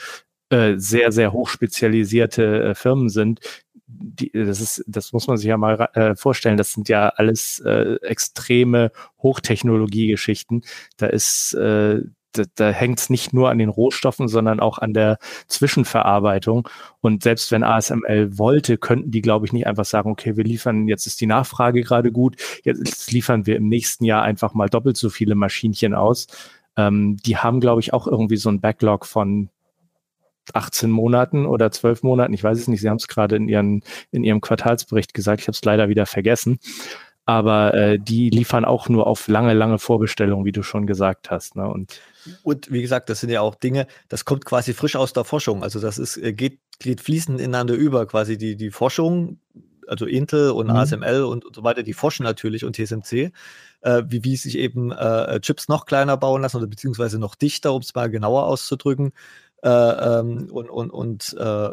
äh, 0.50 0.78
sehr, 0.78 1.12
sehr 1.12 1.32
hochspezialisierte 1.32 2.62
äh, 2.62 2.74
Firmen 2.74 3.08
sind, 3.10 3.40
die, 3.88 4.30
das 4.32 4.60
ist, 4.60 4.84
das 4.86 5.12
muss 5.12 5.26
man 5.26 5.38
sich 5.38 5.46
ja 5.46 5.56
mal 5.56 5.88
äh, 5.94 6.14
vorstellen. 6.14 6.58
Das 6.58 6.72
sind 6.72 6.88
ja 6.88 7.08
alles 7.08 7.60
äh, 7.60 7.96
extreme 8.02 8.92
Hochtechnologie-Geschichten. 9.22 10.62
Da 10.98 11.06
ist, 11.06 11.54
äh, 11.54 12.02
da, 12.32 12.42
da 12.54 12.70
hängt 12.70 13.00
es 13.00 13.10
nicht 13.10 13.32
nur 13.32 13.48
an 13.48 13.58
den 13.58 13.70
Rohstoffen, 13.70 14.28
sondern 14.28 14.60
auch 14.60 14.78
an 14.78 14.92
der 14.92 15.18
Zwischenverarbeitung. 15.46 16.68
Und 17.00 17.22
selbst 17.22 17.50
wenn 17.50 17.64
ASML 17.64 18.36
wollte, 18.38 18.76
könnten 18.76 19.10
die, 19.10 19.22
glaube 19.22 19.46
ich, 19.46 19.54
nicht 19.54 19.66
einfach 19.66 19.86
sagen, 19.86 20.10
okay, 20.10 20.36
wir 20.36 20.44
liefern, 20.44 20.86
jetzt 20.86 21.06
ist 21.06 21.20
die 21.22 21.26
Nachfrage 21.26 21.82
gerade 21.82 22.12
gut, 22.12 22.36
jetzt 22.64 23.10
liefern 23.10 23.46
wir 23.46 23.56
im 23.56 23.68
nächsten 23.68 24.04
Jahr 24.04 24.22
einfach 24.22 24.52
mal 24.52 24.68
doppelt 24.68 24.98
so 24.98 25.08
viele 25.08 25.34
Maschinchen 25.34 25.94
aus. 25.94 26.26
Ähm, 26.76 27.16
die 27.16 27.38
haben, 27.38 27.60
glaube 27.60 27.80
ich, 27.80 27.94
auch 27.94 28.06
irgendwie 28.06 28.36
so 28.36 28.50
ein 28.50 28.60
Backlog 28.60 29.06
von 29.06 29.48
18 30.54 30.90
Monaten 30.90 31.46
oder 31.46 31.70
12 31.70 32.02
Monaten, 32.02 32.34
ich 32.34 32.44
weiß 32.44 32.58
es 32.58 32.68
nicht, 32.68 32.80
Sie 32.80 32.88
haben 32.88 32.96
es 32.96 33.08
gerade 33.08 33.36
in, 33.36 33.48
Ihren, 33.48 33.82
in 34.10 34.24
Ihrem 34.24 34.40
Quartalsbericht 34.40 35.14
gesagt, 35.14 35.40
ich 35.40 35.48
habe 35.48 35.54
es 35.54 35.64
leider 35.64 35.88
wieder 35.88 36.06
vergessen. 36.06 36.58
Aber 37.24 37.74
äh, 37.74 37.98
die 37.98 38.30
liefern 38.30 38.64
auch 38.64 38.88
nur 38.88 39.06
auf 39.06 39.28
lange, 39.28 39.52
lange 39.52 39.78
Vorbestellungen, 39.78 40.46
wie 40.46 40.52
du 40.52 40.62
schon 40.62 40.86
gesagt 40.86 41.30
hast. 41.30 41.56
Ne? 41.56 41.68
Und, 41.68 42.00
und 42.42 42.72
wie 42.72 42.80
gesagt, 42.80 43.10
das 43.10 43.20
sind 43.20 43.28
ja 43.28 43.42
auch 43.42 43.54
Dinge, 43.54 43.86
das 44.08 44.24
kommt 44.24 44.46
quasi 44.46 44.72
frisch 44.72 44.96
aus 44.96 45.12
der 45.12 45.24
Forschung. 45.24 45.62
Also 45.62 45.78
das 45.78 45.98
ist, 45.98 46.16
äh, 46.16 46.32
geht, 46.32 46.58
geht 46.78 47.02
fließend 47.02 47.38
ineinander 47.38 47.74
über, 47.74 48.06
quasi 48.06 48.38
die, 48.38 48.56
die 48.56 48.70
Forschung, 48.70 49.40
also 49.88 50.06
Intel 50.06 50.52
und 50.52 50.68
mhm. 50.68 50.76
ASML 50.76 51.22
und, 51.24 51.44
und, 51.44 51.54
so 51.54 51.64
weiter, 51.64 51.82
die 51.82 51.92
forschen 51.92 52.24
natürlich 52.24 52.64
und 52.64 52.76
TSMC, 52.76 53.32
äh, 53.82 54.02
wie, 54.06 54.24
wie 54.24 54.36
sich 54.36 54.56
eben 54.56 54.92
äh, 54.92 55.40
Chips 55.40 55.68
noch 55.68 55.86
kleiner 55.86 56.16
bauen 56.16 56.42
lassen 56.42 56.58
oder 56.58 56.66
beziehungsweise 56.66 57.18
noch 57.18 57.34
dichter, 57.34 57.74
um 57.74 57.82
es 57.82 57.94
mal 57.94 58.10
genauer 58.10 58.44
auszudrücken. 58.44 59.12
Äh, 59.62 59.68
ähm, 59.68 60.48
und 60.50 60.70
und, 60.70 60.90
und 60.90 61.36
äh, 61.38 61.70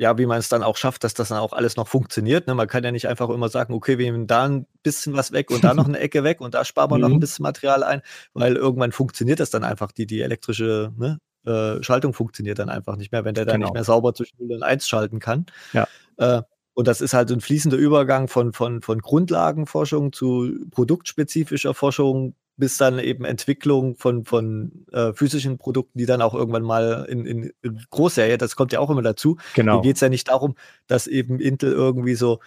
ja, 0.00 0.16
wie 0.16 0.24
man 0.24 0.38
es 0.38 0.48
dann 0.48 0.62
auch 0.62 0.78
schafft, 0.78 1.04
dass 1.04 1.12
das 1.12 1.28
dann 1.28 1.38
auch 1.38 1.52
alles 1.52 1.76
noch 1.76 1.86
funktioniert. 1.86 2.46
Ne? 2.46 2.54
Man 2.54 2.66
kann 2.68 2.82
ja 2.82 2.90
nicht 2.90 3.06
einfach 3.06 3.28
immer 3.28 3.50
sagen, 3.50 3.74
okay, 3.74 3.98
wir 3.98 4.10
nehmen 4.10 4.26
da 4.26 4.44
ein 4.44 4.66
bisschen 4.82 5.12
was 5.12 5.30
weg 5.30 5.50
und 5.50 5.62
da 5.62 5.74
noch 5.74 5.86
eine 5.86 5.98
Ecke 6.00 6.24
weg 6.24 6.40
und 6.40 6.54
da 6.54 6.64
sparen 6.64 6.90
wir 6.90 6.94
mhm. 6.94 7.00
noch 7.02 7.08
ein 7.10 7.14
mhm. 7.16 7.20
bisschen 7.20 7.42
Material 7.42 7.84
ein, 7.84 8.00
weil 8.32 8.56
irgendwann 8.56 8.92
funktioniert 8.92 9.40
das 9.40 9.50
dann 9.50 9.62
einfach, 9.62 9.92
die, 9.92 10.06
die 10.06 10.22
elektrische 10.22 10.90
ne, 10.96 11.18
äh, 11.44 11.82
Schaltung 11.82 12.14
funktioniert 12.14 12.58
dann 12.58 12.70
einfach 12.70 12.96
nicht 12.96 13.12
mehr, 13.12 13.26
wenn 13.26 13.34
der 13.34 13.44
genau. 13.44 13.52
dann 13.52 13.60
nicht 13.60 13.74
mehr 13.74 13.84
sauber 13.84 14.14
zwischen 14.14 14.38
0 14.38 14.56
und 14.56 14.62
1 14.62 14.88
schalten 14.88 15.18
kann. 15.18 15.44
Ja. 15.74 15.86
Äh, 16.16 16.42
und 16.72 16.88
das 16.88 17.02
ist 17.02 17.12
halt 17.12 17.30
ein 17.30 17.42
fließender 17.42 17.76
Übergang 17.76 18.26
von, 18.26 18.54
von, 18.54 18.80
von 18.80 19.00
Grundlagenforschung 19.00 20.14
zu 20.14 20.50
produktspezifischer 20.70 21.74
Forschung 21.74 22.36
bis 22.60 22.76
dann 22.76 22.98
eben 23.00 23.24
Entwicklung 23.24 23.96
von, 23.96 24.24
von 24.24 24.86
äh, 24.92 25.12
physischen 25.12 25.58
Produkten, 25.58 25.98
die 25.98 26.06
dann 26.06 26.22
auch 26.22 26.34
irgendwann 26.34 26.62
mal 26.62 27.06
in, 27.08 27.26
in, 27.26 27.52
in 27.62 27.84
Großserie, 27.90 28.38
das 28.38 28.54
kommt 28.54 28.72
ja 28.72 28.78
auch 28.78 28.90
immer 28.90 29.02
dazu. 29.02 29.38
Genau. 29.54 29.74
Hier 29.74 29.82
geht 29.82 29.96
es 29.96 30.00
ja 30.00 30.08
nicht 30.08 30.28
darum, 30.28 30.54
dass 30.86 31.08
eben 31.08 31.40
Intel 31.40 31.72
irgendwie 31.72 32.14
so 32.14 32.38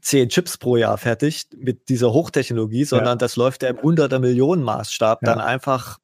zehn 0.00 0.28
Chips 0.28 0.58
pro 0.58 0.76
Jahr 0.76 0.98
fertigt 0.98 1.56
mit 1.56 1.88
dieser 1.88 2.12
Hochtechnologie, 2.12 2.84
sondern 2.84 3.08
ja. 3.08 3.16
das 3.16 3.36
läuft 3.36 3.62
ja 3.62 3.70
im 3.70 3.82
hunderter 3.82 4.18
Millionen 4.18 4.62
Maßstab 4.62 5.22
ja. 5.22 5.34
dann 5.34 5.40
einfach 5.40 5.98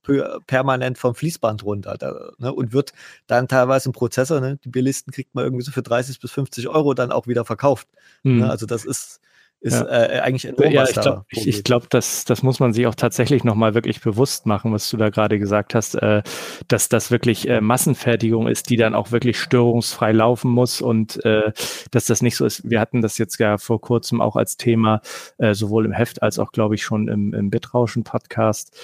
permanent 0.47 0.99
vom 0.99 1.15
Fließband 1.15 1.65
runter 1.65 1.97
da, 1.99 2.33
ne, 2.39 2.53
und 2.53 2.73
wird 2.73 2.93
dann 3.27 3.49
teilweise 3.49 3.89
im 3.89 3.93
Prozessor, 3.93 4.41
ne, 4.41 4.59
die 4.65 4.69
Billisten 4.69 5.13
kriegt 5.13 5.35
man 5.35 5.45
irgendwie 5.45 5.65
so 5.65 5.71
für 5.71 5.83
30 5.83 6.21
bis 6.21 6.33
50 6.33 6.69
Euro 6.69 6.95
dann 6.95 7.13
auch 7.13 7.27
wieder 7.27 7.45
verkauft. 7.45 7.89
Ne, 8.23 8.33
mhm. 8.33 8.39
Ne, 8.41 8.51
also 8.51 8.67
das 8.67 8.85
ist 8.85 9.21
ist 9.65 9.81
ja. 9.81 9.87
äh, 9.87 10.21
eigentlich 10.21 10.45
enorm. 10.45 10.71
Ja, 10.71 10.85
ich 10.85 10.93
glaube, 10.93 11.25
ich, 11.31 11.49
ich 11.49 11.65
glaub, 11.65 11.89
das, 11.89 12.27
das 12.27 12.43
muss 12.43 12.61
man 12.61 12.75
sich 12.75 12.87
auch 12.87 12.95
tatsächlich 12.95 13.45
nochmal 13.45 13.73
wirklich 13.75 14.03
bewusst 14.03 14.45
machen, 14.45 14.75
was 14.75 14.91
du 14.91 14.99
da 14.99 15.09
gerade 15.09 15.39
gesagt 15.39 15.75
hast, 15.75 15.95
äh, 15.95 16.23
dass 16.69 16.91
das 16.91 17.11
wirklich 17.11 17.49
äh, 17.49 17.63
Massenfertigung 17.63 18.47
ist, 18.47 18.69
die 18.69 18.77
dann 18.77 18.95
auch 18.95 19.11
wirklich 19.11 19.41
störungsfrei 19.41 20.13
laufen 20.13 20.51
muss 20.51 20.83
und 20.83 21.25
äh, 21.25 21.51
dass 21.91 22.05
das 22.05 22.21
nicht 22.21 22.37
so 22.37 22.45
ist. 22.45 22.69
Wir 22.69 22.79
hatten 22.79 23.01
das 23.01 23.17
jetzt 23.17 23.39
ja 23.39 23.57
vor 23.57 23.81
kurzem 23.81 24.21
auch 24.21 24.37
als 24.37 24.59
Thema, 24.59 25.01
äh, 25.39 25.55
sowohl 25.55 25.87
im 25.87 25.93
Heft 25.93 26.23
als 26.23 26.39
auch, 26.39 26.53
glaube 26.53 26.75
ich, 26.75 26.83
schon 26.83 27.09
im, 27.09 27.33
im 27.33 27.49
Bitrauschen-Podcast 27.49 28.77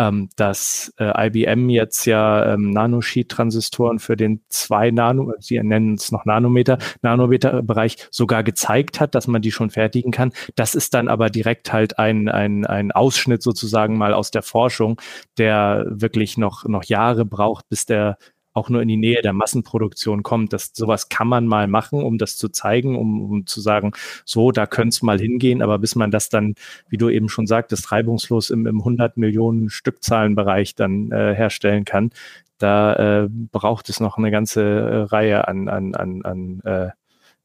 ähm, 0.00 0.30
dass 0.36 0.92
äh, 0.98 1.26
IBM 1.26 1.68
jetzt 1.68 2.06
ja 2.06 2.54
ähm, 2.54 2.70
Nanosheet-Transistoren 2.70 3.98
für 3.98 4.16
den 4.16 4.40
zwei 4.48 4.90
Nano, 4.90 5.34
sie 5.40 5.62
nennen 5.62 5.94
es 5.94 6.10
noch 6.10 6.24
Nanometer, 6.24 6.78
Nanometer-Bereich 7.02 8.08
sogar 8.10 8.42
gezeigt 8.42 8.98
hat, 8.98 9.14
dass 9.14 9.26
man 9.26 9.42
die 9.42 9.52
schon 9.52 9.68
fertigen 9.68 10.10
kann. 10.10 10.32
Das 10.56 10.74
ist 10.74 10.94
dann 10.94 11.08
aber 11.08 11.28
direkt 11.28 11.72
halt 11.72 11.98
ein, 11.98 12.30
ein, 12.30 12.64
ein 12.64 12.92
Ausschnitt 12.92 13.42
sozusagen 13.42 13.98
mal 13.98 14.14
aus 14.14 14.30
der 14.30 14.42
Forschung, 14.42 14.98
der 15.36 15.84
wirklich 15.90 16.38
noch, 16.38 16.64
noch 16.64 16.84
Jahre 16.84 17.26
braucht, 17.26 17.68
bis 17.68 17.84
der 17.84 18.16
auch 18.52 18.68
nur 18.68 18.82
in 18.82 18.88
die 18.88 18.96
Nähe 18.96 19.22
der 19.22 19.32
Massenproduktion 19.32 20.22
kommt. 20.22 20.52
Das, 20.52 20.72
sowas 20.74 21.08
kann 21.08 21.28
man 21.28 21.46
mal 21.46 21.66
machen, 21.66 22.02
um 22.02 22.18
das 22.18 22.36
zu 22.36 22.48
zeigen, 22.48 22.96
um, 22.96 23.30
um 23.30 23.46
zu 23.46 23.60
sagen, 23.60 23.92
so, 24.24 24.50
da 24.52 24.66
könnte 24.66 24.94
es 24.94 25.02
mal 25.02 25.20
hingehen, 25.20 25.62
aber 25.62 25.78
bis 25.78 25.94
man 25.94 26.10
das 26.10 26.28
dann, 26.28 26.54
wie 26.88 26.96
du 26.96 27.08
eben 27.08 27.28
schon 27.28 27.46
sagtest, 27.46 27.92
reibungslos 27.92 28.50
im, 28.50 28.66
im 28.66 28.78
100 28.78 29.16
Millionen 29.16 29.70
Stückzahlenbereich 29.70 30.74
dann 30.74 31.12
äh, 31.12 31.34
herstellen 31.34 31.84
kann, 31.84 32.10
da 32.58 33.22
äh, 33.24 33.28
braucht 33.30 33.88
es 33.88 34.00
noch 34.00 34.18
eine 34.18 34.30
ganze 34.30 34.62
äh, 34.62 34.96
Reihe 35.04 35.48
an, 35.48 35.68
an, 35.68 35.94
an, 35.94 36.22
an 36.22 36.60
äh, 36.64 36.90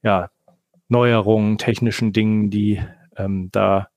ja, 0.04 0.30
Neuerungen, 0.90 1.58
technischen 1.58 2.14
Dingen, 2.14 2.50
die 2.50 2.82
ähm, 3.18 3.50
da 3.52 3.90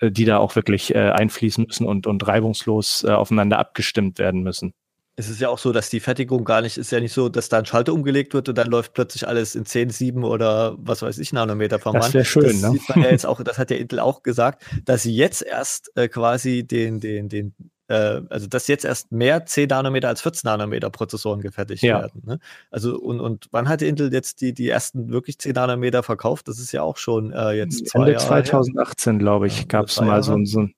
die 0.00 0.24
da 0.24 0.38
auch 0.38 0.54
wirklich 0.54 0.94
äh, 0.94 1.10
einfließen 1.10 1.64
müssen 1.66 1.84
und, 1.84 2.06
und 2.06 2.24
reibungslos 2.26 3.04
äh, 3.04 3.10
aufeinander 3.10 3.58
abgestimmt 3.58 4.20
werden 4.20 4.44
müssen. 4.44 4.72
Es 5.16 5.28
ist 5.28 5.40
ja 5.40 5.48
auch 5.48 5.58
so, 5.58 5.72
dass 5.72 5.90
die 5.90 6.00
Fertigung 6.00 6.44
gar 6.44 6.60
nicht, 6.60 6.76
ist 6.76 6.90
ja 6.90 6.98
nicht 6.98 7.12
so, 7.12 7.28
dass 7.28 7.48
da 7.48 7.58
ein 7.58 7.66
Schalter 7.66 7.92
umgelegt 7.92 8.34
wird 8.34 8.48
und 8.48 8.58
dann 8.58 8.68
läuft 8.68 8.94
plötzlich 8.94 9.28
alles 9.28 9.54
in 9.54 9.64
10, 9.64 9.90
7 9.90 10.24
oder 10.24 10.74
was 10.78 11.02
weiß 11.02 11.18
ich, 11.18 11.32
Nanometer 11.32 11.78
voran. 11.78 12.00
Das 12.00 12.14
wäre 12.14 12.24
schön, 12.24 12.42
das 12.44 12.62
ne? 12.62 12.70
sieht 12.72 12.88
man 12.88 13.02
ja 13.04 13.10
jetzt 13.10 13.24
auch, 13.24 13.40
das 13.42 13.58
hat 13.58 13.70
ja 13.70 13.76
Intel 13.76 14.00
auch 14.00 14.22
gesagt, 14.24 14.64
dass 14.84 15.04
sie 15.04 15.14
jetzt 15.14 15.42
erst 15.42 15.92
äh, 15.94 16.08
quasi 16.08 16.66
den, 16.66 16.98
den, 16.98 17.28
den, 17.28 17.54
äh, 17.86 18.22
also 18.28 18.48
dass 18.48 18.66
jetzt 18.66 18.84
erst 18.84 19.12
mehr 19.12 19.46
10 19.46 19.68
Nanometer 19.68 20.08
als 20.08 20.20
14 20.20 20.48
Nanometer 20.48 20.90
Prozessoren 20.90 21.40
gefertigt 21.40 21.84
ja. 21.84 22.00
werden. 22.00 22.22
Ne? 22.24 22.38
Also 22.72 22.98
und, 22.98 23.20
und 23.20 23.46
wann 23.52 23.68
hat 23.68 23.82
Intel 23.82 24.12
jetzt 24.12 24.40
die, 24.40 24.52
die 24.52 24.68
ersten 24.68 25.10
wirklich 25.10 25.38
10 25.38 25.52
Nanometer 25.52 26.02
verkauft? 26.02 26.48
Das 26.48 26.58
ist 26.58 26.72
ja 26.72 26.82
auch 26.82 26.96
schon 26.96 27.32
äh, 27.32 27.52
jetzt 27.52 27.86
zwei 27.86 28.00
Ende 28.00 28.12
Jahre 28.14 28.42
2018, 28.42 29.20
glaube 29.20 29.46
ich, 29.46 29.68
gab 29.68 29.86
es 29.86 30.00
mal 30.00 30.24
so, 30.24 30.36
so 30.44 30.62
ein, 30.62 30.74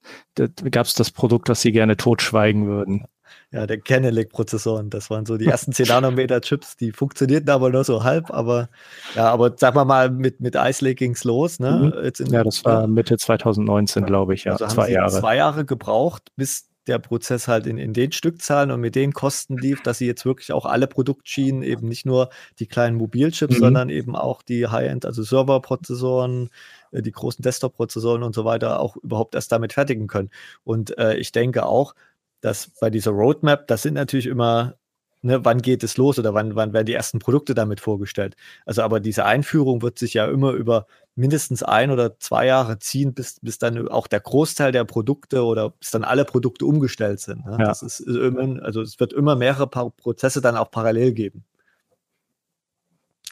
gab 0.71 0.85
es 0.85 0.93
das 0.93 1.11
Produkt, 1.11 1.49
was 1.49 1.63
sie 1.63 1.73
gerne 1.73 1.97
totschweigen 1.97 2.67
würden 2.67 3.07
ja, 3.53 3.67
der 3.67 3.79
Kernelec-Prozessoren. 3.79 4.91
Das 4.91 5.09
waren 5.11 5.25
so 5.25 5.37
die 5.37 5.47
ersten 5.47 5.73
10 5.73 5.87
Nanometer 5.87 6.41
Chips, 6.41 6.77
die 6.77 6.93
funktionierten 6.93 7.49
aber 7.51 7.71
nur 7.71 7.85
so 7.85 8.03
halb, 8.03 8.31
aber 8.31 8.69
ja, 9.15 9.31
aber 9.31 9.57
sagen 9.57 9.77
wir 9.77 9.85
mal, 9.85 10.11
mit, 10.11 10.41
mit 10.41 10.57
Ice 10.57 10.85
Lake 10.85 10.97
ging 10.97 11.13
es 11.13 11.25
los, 11.25 11.61
ne? 11.61 11.93
Mhm. 11.95 12.33
ja, 12.33 12.45
das 12.45 12.65
war 12.65 12.87
Mitte 12.87 13.17
2019, 13.17 14.03
ja. 14.03 14.07
glaube 14.07 14.35
ich, 14.35 14.45
ja. 14.45 14.53
Also 14.53 14.67
zwei 14.67 14.91
Jahre. 14.91 15.11
Zwei 15.11 15.37
Jahre 15.37 15.65
gebraucht, 15.65 16.33
bis 16.37 16.69
der 16.87 16.99
Prozess 16.99 17.49
halt 17.49 17.67
in, 17.67 17.79
in 17.79 17.93
den 17.93 18.13
Stückzahlen 18.13 18.71
und 18.71 18.81
mit 18.81 18.95
den 18.95 19.13
Kosten 19.13 19.57
lief, 19.59 19.83
dass 19.83 19.99
sie 19.99 20.07
jetzt 20.07 20.25
wirklich 20.25 20.53
auch 20.53 20.67
alle 20.67 20.87
Produktschienen, 20.87 21.63
eben 21.63 21.89
nicht 21.89 22.07
nur 22.07 22.31
die 22.59 22.67
kleinen 22.67 22.97
Mobilchips, 22.97 23.57
mhm. 23.57 23.61
sondern 23.61 23.89
eben 23.89 24.15
auch 24.15 24.43
die 24.43 24.69
High-End, 24.69 25.05
also 25.05 25.23
Serverprozessoren, 25.23 26.51
äh, 26.93 27.03
die 27.03 27.13
großen 27.13 27.43
Desktop-Prozessoren 27.43 28.23
und 28.23 28.35
so 28.35 28.45
weiter 28.45 28.81
auch 28.81 28.97
überhaupt 28.97 29.35
erst 29.35 29.51
damit 29.51 29.73
fertigen 29.73 30.07
können. 30.07 30.31
Und 30.65 30.97
äh, 30.99 31.17
ich 31.17 31.33
denke 31.33 31.67
auch, 31.67 31.95
dass 32.41 32.71
bei 32.81 32.91
dieser 32.91 33.13
Roadmap, 33.13 33.67
das 33.67 33.83
sind 33.83 33.95
natürlich 33.95 34.27
immer, 34.27 34.75
ne, 35.23 35.45
wann 35.45 35.63
geht 35.63 35.83
es 35.83 35.97
los 35.97 36.19
oder 36.19 36.35
wann, 36.35 36.55
wann 36.55 36.73
werden 36.73 36.87
die 36.87 36.93
ersten 36.93 37.19
Produkte 37.19 37.55
damit 37.55 37.81
vorgestellt. 37.81 38.37
Also 38.65 38.83
aber 38.83 39.01
diese 39.01 39.25
Einführung 39.25 39.83
wird 39.83 39.99
sich 39.99 40.15
ja 40.15 40.27
immer 40.27 40.53
über 40.53 40.87
mindestens 41.15 41.63
ein 41.63 41.91
oder 41.91 42.19
zwei 42.21 42.47
Jahre 42.47 42.79
ziehen, 42.79 43.15
bis, 43.15 43.41
bis 43.41 43.59
dann 43.59 43.89
auch 43.89 44.07
der 44.07 44.21
Großteil 44.21 44.71
der 44.71 44.85
Produkte 44.85 45.45
oder 45.45 45.71
bis 45.71 45.91
dann 45.91 46.05
alle 46.05 46.25
Produkte 46.25 46.67
umgestellt 46.67 47.21
sind. 47.21 47.45
Ne? 47.47 47.57
Ja. 47.59 47.67
Das 47.69 47.83
ist 47.83 48.01
immer, 48.01 48.63
also 48.63 48.83
es 48.83 49.01
wird 49.01 49.13
immer 49.13 49.35
mehrere 49.35 49.67
Prozesse 49.67 50.41
dann 50.41 50.57
auch 50.57 50.71
parallel 50.71 51.13
geben. 51.13 51.45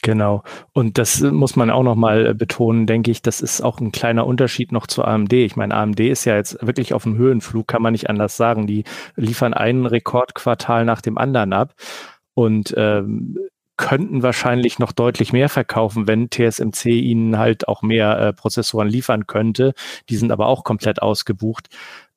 Genau. 0.04 0.42
Und 0.74 0.98
das 0.98 1.22
muss 1.22 1.56
man 1.56 1.70
auch 1.70 1.82
nochmal 1.82 2.26
äh, 2.26 2.34
betonen, 2.34 2.86
denke 2.86 3.10
ich, 3.10 3.22
das 3.22 3.40
ist 3.40 3.62
auch 3.62 3.80
ein 3.80 3.90
kleiner 3.90 4.26
Unterschied 4.26 4.70
noch 4.70 4.86
zu 4.86 5.02
AMD. 5.02 5.32
Ich 5.32 5.56
meine, 5.56 5.74
AMD 5.74 5.98
ist 6.00 6.26
ja 6.26 6.36
jetzt 6.36 6.58
wirklich 6.60 6.92
auf 6.92 7.04
dem 7.04 7.16
Höhenflug, 7.16 7.66
kann 7.66 7.80
man 7.80 7.92
nicht 7.92 8.10
anders 8.10 8.36
sagen. 8.36 8.66
Die 8.66 8.84
liefern 9.16 9.54
einen 9.54 9.86
Rekordquartal 9.86 10.84
nach 10.84 11.00
dem 11.00 11.16
anderen 11.16 11.54
ab 11.54 11.72
und 12.34 12.74
ähm, 12.76 13.38
könnten 13.78 14.22
wahrscheinlich 14.22 14.78
noch 14.78 14.92
deutlich 14.92 15.32
mehr 15.32 15.48
verkaufen, 15.48 16.06
wenn 16.06 16.28
TSMC 16.28 16.84
ihnen 16.84 17.38
halt 17.38 17.66
auch 17.66 17.80
mehr 17.80 18.18
äh, 18.18 18.32
Prozessoren 18.34 18.88
liefern 18.88 19.26
könnte. 19.26 19.72
Die 20.10 20.16
sind 20.16 20.32
aber 20.32 20.48
auch 20.48 20.64
komplett 20.64 21.00
ausgebucht. 21.00 21.68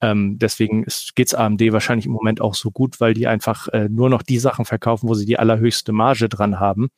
Ähm, 0.01 0.37
deswegen 0.39 0.83
geht 1.15 1.27
es 1.27 1.33
AMD 1.33 1.61
wahrscheinlich 1.71 2.05
im 2.05 2.11
Moment 2.11 2.41
auch 2.41 2.53
so 2.53 2.69
gut, 2.69 2.99
weil 2.99 3.13
die 3.13 3.27
einfach 3.27 3.69
äh, 3.69 3.87
nur 3.87 4.09
noch 4.09 4.23
die 4.23 4.39
Sachen 4.39 4.65
verkaufen, 4.65 5.07
wo 5.07 5.13
sie 5.13 5.25
die 5.25 5.39
allerhöchste 5.39 5.93
Marge 5.93 6.27
dran 6.27 6.59
haben. 6.59 6.89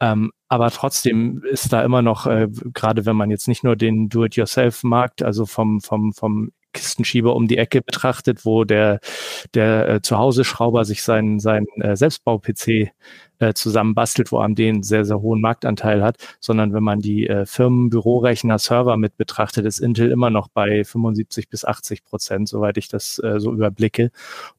Ähm, 0.00 0.32
aber 0.48 0.70
trotzdem 0.70 1.42
ist 1.50 1.72
da 1.72 1.82
immer 1.82 2.02
noch, 2.02 2.26
äh, 2.26 2.48
gerade 2.74 3.06
wenn 3.06 3.16
man 3.16 3.30
jetzt 3.30 3.48
nicht 3.48 3.64
nur 3.64 3.76
den 3.76 4.08
Do-it-yourself-Markt, 4.08 5.22
also 5.22 5.46
vom, 5.46 5.80
vom, 5.80 6.12
vom 6.12 6.52
Kistenschieber 6.76 7.34
um 7.34 7.48
die 7.48 7.56
Ecke 7.56 7.80
betrachtet, 7.80 8.44
wo 8.44 8.64
der, 8.64 9.00
der 9.54 9.88
äh, 9.88 10.02
Zuhause-Schrauber 10.02 10.84
sich 10.84 11.02
seinen, 11.02 11.40
seinen 11.40 11.66
äh, 11.80 11.96
Selbstbau-PC 11.96 12.92
äh, 13.38 13.54
zusammenbastelt, 13.54 14.30
wo 14.32 14.38
AMD 14.38 14.60
einen 14.60 14.82
sehr, 14.82 15.04
sehr 15.04 15.20
hohen 15.20 15.40
Marktanteil 15.40 16.02
hat, 16.02 16.16
sondern 16.40 16.72
wenn 16.72 16.82
man 16.82 17.00
die 17.00 17.26
äh, 17.26 17.46
Firmen, 17.46 17.90
Bürorechner, 17.90 18.58
Server 18.58 18.96
mit 18.96 19.16
betrachtet, 19.16 19.66
ist 19.66 19.78
Intel 19.78 20.10
immer 20.10 20.30
noch 20.30 20.48
bei 20.48 20.84
75 20.84 21.48
bis 21.48 21.64
80 21.64 22.04
Prozent, 22.04 22.48
soweit 22.48 22.76
ich 22.76 22.88
das 22.88 23.18
äh, 23.18 23.40
so 23.40 23.52
überblicke. 23.52 24.10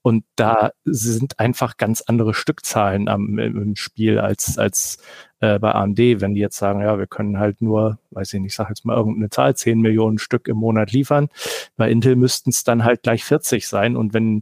Und 0.02 0.26
da 0.36 0.72
sind 0.86 1.40
einfach 1.40 1.78
ganz 1.78 2.02
andere 2.02 2.34
Stückzahlen 2.34 3.08
am, 3.10 3.38
im 3.38 3.76
Spiel 3.76 4.20
als, 4.20 4.58
als 4.58 4.98
äh, 5.40 5.60
bei 5.60 5.74
AMD, 5.74 6.00
wenn 6.00 6.34
die 6.34 6.42
jetzt 6.42 6.58
sagen, 6.58 6.82
ja, 6.82 6.98
wir 6.98 7.08
können 7.08 7.40
halt 7.40 7.62
nur, 7.62 8.00
weiß 8.12 8.34
ich 8.34 8.40
nicht, 8.42 8.52
ich 8.52 8.56
sage 8.56 8.70
jetzt 8.70 8.86
mal 8.86 8.96
irgendeine 8.96 9.30
Zahl, 9.30 9.56
10 9.56 9.80
Millionen 9.80 10.18
Stück 10.18 10.48
im 10.48 10.58
Monat 10.58 10.92
liefern. 10.92 11.30
Bei 11.76 11.90
Intel 11.90 12.16
müssten 12.16 12.50
es 12.50 12.64
dann 12.64 12.84
halt 12.84 13.04
gleich 13.04 13.24
40 13.24 13.68
sein. 13.68 13.96
Und 13.96 14.14
wenn 14.14 14.42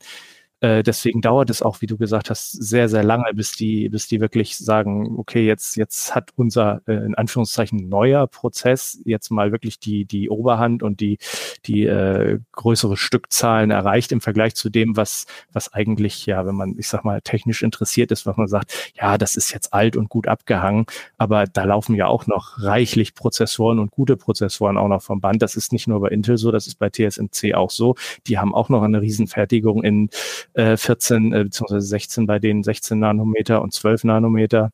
äh, 0.61 0.83
deswegen 0.83 1.21
dauert 1.21 1.49
es 1.49 1.61
auch, 1.61 1.81
wie 1.81 1.85
du 1.85 1.97
gesagt 1.97 2.29
hast, 2.29 2.51
sehr, 2.51 2.87
sehr 2.87 3.03
lange, 3.03 3.33
bis 3.33 3.51
die, 3.53 3.89
bis 3.89 4.07
die 4.07 4.21
wirklich 4.21 4.57
sagen, 4.57 5.15
okay, 5.17 5.45
jetzt, 5.45 5.75
jetzt 5.75 6.15
hat 6.15 6.31
unser, 6.35 6.81
äh, 6.87 6.93
in 6.93 7.13
Anführungszeichen, 7.13 7.89
neuer 7.89 8.27
Prozess 8.27 8.97
jetzt 9.03 9.31
mal 9.31 9.51
wirklich 9.51 9.79
die, 9.79 10.05
die 10.05 10.29
Oberhand 10.29 10.81
und 10.81 11.01
die, 11.01 11.17
die 11.65 11.85
äh, 11.85 12.39
größere 12.53 12.95
Stückzahlen 12.95 13.69
erreicht 13.69 14.13
im 14.13 14.21
Vergleich 14.21 14.55
zu 14.55 14.69
dem, 14.69 14.95
was, 14.95 15.25
was 15.51 15.73
eigentlich, 15.73 16.25
ja, 16.25 16.45
wenn 16.45 16.55
man, 16.55 16.75
ich 16.77 16.87
sag 16.87 17.03
mal, 17.03 17.21
technisch 17.21 17.61
interessiert 17.61 18.11
ist, 18.11 18.25
was 18.25 18.37
man 18.37 18.47
sagt, 18.47 18.93
ja, 18.95 19.17
das 19.17 19.35
ist 19.35 19.51
jetzt 19.51 19.73
alt 19.73 19.97
und 19.97 20.09
gut 20.09 20.27
abgehangen, 20.27 20.85
aber 21.17 21.45
da 21.47 21.65
laufen 21.65 21.95
ja 21.95 22.07
auch 22.07 22.27
noch 22.27 22.61
reichlich 22.61 23.13
Prozessoren 23.13 23.79
und 23.79 23.91
gute 23.91 24.15
Prozessoren 24.15 24.77
auch 24.77 24.87
noch 24.87 25.01
vom 25.01 25.19
Band. 25.19 25.41
Das 25.41 25.55
ist 25.55 25.73
nicht 25.73 25.87
nur 25.87 25.99
bei 25.99 26.09
Intel 26.09 26.37
so, 26.37 26.51
das 26.51 26.67
ist 26.67 26.79
bei 26.79 26.89
TSMC 26.89 27.55
auch 27.55 27.71
so. 27.71 27.95
Die 28.27 28.37
haben 28.37 28.55
auch 28.55 28.69
noch 28.69 28.83
eine 28.83 29.01
Riesenfertigung 29.01 29.83
in 29.83 30.09
äh, 30.55 30.77
14 30.77 31.33
äh, 31.33 31.43
bzw. 31.43 31.79
16 31.79 32.25
bei 32.25 32.39
denen 32.39 32.63
16 32.63 32.99
Nanometer 32.99 33.61
und 33.61 33.73
12 33.73 34.05
Nanometer. 34.05 34.71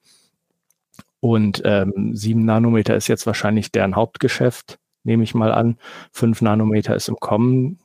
Und 1.19 1.61
ähm, 1.65 2.15
7 2.15 2.43
Nanometer 2.43 2.95
ist 2.95 3.07
jetzt 3.07 3.27
wahrscheinlich 3.27 3.71
deren 3.71 3.95
Hauptgeschäft, 3.95 4.79
nehme 5.03 5.23
ich 5.23 5.35
mal 5.35 5.51
an. 5.51 5.77
5 6.13 6.41
Nanometer 6.41 6.95
ist 6.95 7.09
im 7.09 7.17
Kommen. 7.17 7.79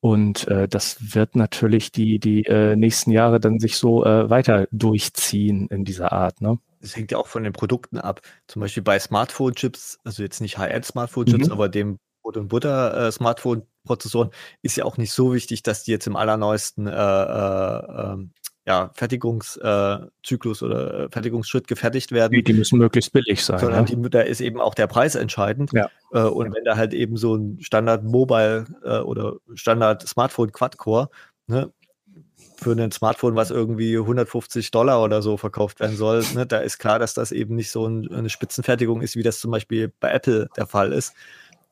Und 0.00 0.46
äh, 0.48 0.68
das 0.68 1.14
wird 1.14 1.36
natürlich 1.36 1.90
die, 1.90 2.18
die 2.18 2.44
äh, 2.44 2.76
nächsten 2.76 3.10
Jahre 3.10 3.40
dann 3.40 3.58
sich 3.58 3.76
so 3.76 4.04
äh, 4.04 4.30
weiter 4.30 4.68
durchziehen 4.70 5.68
in 5.68 5.84
dieser 5.84 6.12
Art. 6.12 6.40
Ne? 6.40 6.58
Das 6.80 6.94
hängt 6.94 7.10
ja 7.10 7.18
auch 7.18 7.26
von 7.26 7.42
den 7.42 7.52
Produkten 7.52 7.98
ab. 7.98 8.20
Zum 8.46 8.60
Beispiel 8.60 8.82
bei 8.82 8.98
Smartphone-Chips, 8.98 9.98
also 10.04 10.22
jetzt 10.22 10.40
nicht 10.40 10.58
High-End-Smartphone-Chips, 10.58 11.46
mhm. 11.46 11.52
aber 11.52 11.68
dem 11.68 11.98
Brot- 12.22 12.36
und 12.36 12.48
Butter-Smartphone 12.48 13.62
Prozessoren 13.86 14.30
ist 14.60 14.76
ja 14.76 14.84
auch 14.84 14.98
nicht 14.98 15.12
so 15.12 15.32
wichtig, 15.32 15.62
dass 15.62 15.84
die 15.84 15.92
jetzt 15.92 16.06
im 16.06 16.16
allerneuesten 16.16 16.86
äh, 16.86 16.92
äh, 16.92 18.12
ähm, 18.12 18.32
ja, 18.66 18.90
Fertigungszyklus 18.94 20.60
äh, 20.60 20.64
oder 20.64 21.04
äh, 21.04 21.08
Fertigungsschritt 21.10 21.68
gefertigt 21.68 22.10
werden. 22.10 22.32
Die, 22.32 22.42
die 22.42 22.52
müssen 22.52 22.78
möglichst 22.78 23.12
billig 23.12 23.44
sein. 23.44 23.60
Sondern 23.60 23.86
ja? 23.86 23.94
die, 23.94 24.10
da 24.10 24.20
ist 24.22 24.40
eben 24.40 24.60
auch 24.60 24.74
der 24.74 24.88
Preis 24.88 25.14
entscheidend. 25.14 25.70
Ja. 25.72 25.88
Äh, 26.12 26.22
und 26.22 26.52
wenn 26.52 26.64
da 26.64 26.76
halt 26.76 26.92
eben 26.92 27.16
so 27.16 27.36
ein 27.36 27.58
Standard 27.60 28.02
Mobile 28.02 28.66
äh, 28.84 28.98
oder 28.98 29.36
Standard 29.54 30.06
Smartphone 30.06 30.50
Quad-Core 30.50 31.10
ne, 31.46 31.72
für 32.56 32.72
ein 32.72 32.90
Smartphone, 32.90 33.36
was 33.36 33.52
irgendwie 33.52 33.96
150 33.96 34.72
Dollar 34.72 35.00
oder 35.00 35.22
so 35.22 35.36
verkauft 35.36 35.78
werden 35.78 35.96
soll, 35.96 36.24
ne, 36.34 36.44
da 36.44 36.58
ist 36.58 36.78
klar, 36.78 36.98
dass 36.98 37.14
das 37.14 37.30
eben 37.30 37.54
nicht 37.54 37.70
so 37.70 37.86
ein, 37.86 38.12
eine 38.12 38.30
Spitzenfertigung 38.30 39.00
ist, 39.00 39.14
wie 39.14 39.22
das 39.22 39.38
zum 39.38 39.52
Beispiel 39.52 39.92
bei 40.00 40.10
Apple 40.10 40.48
der 40.56 40.66
Fall 40.66 40.92
ist 40.92 41.14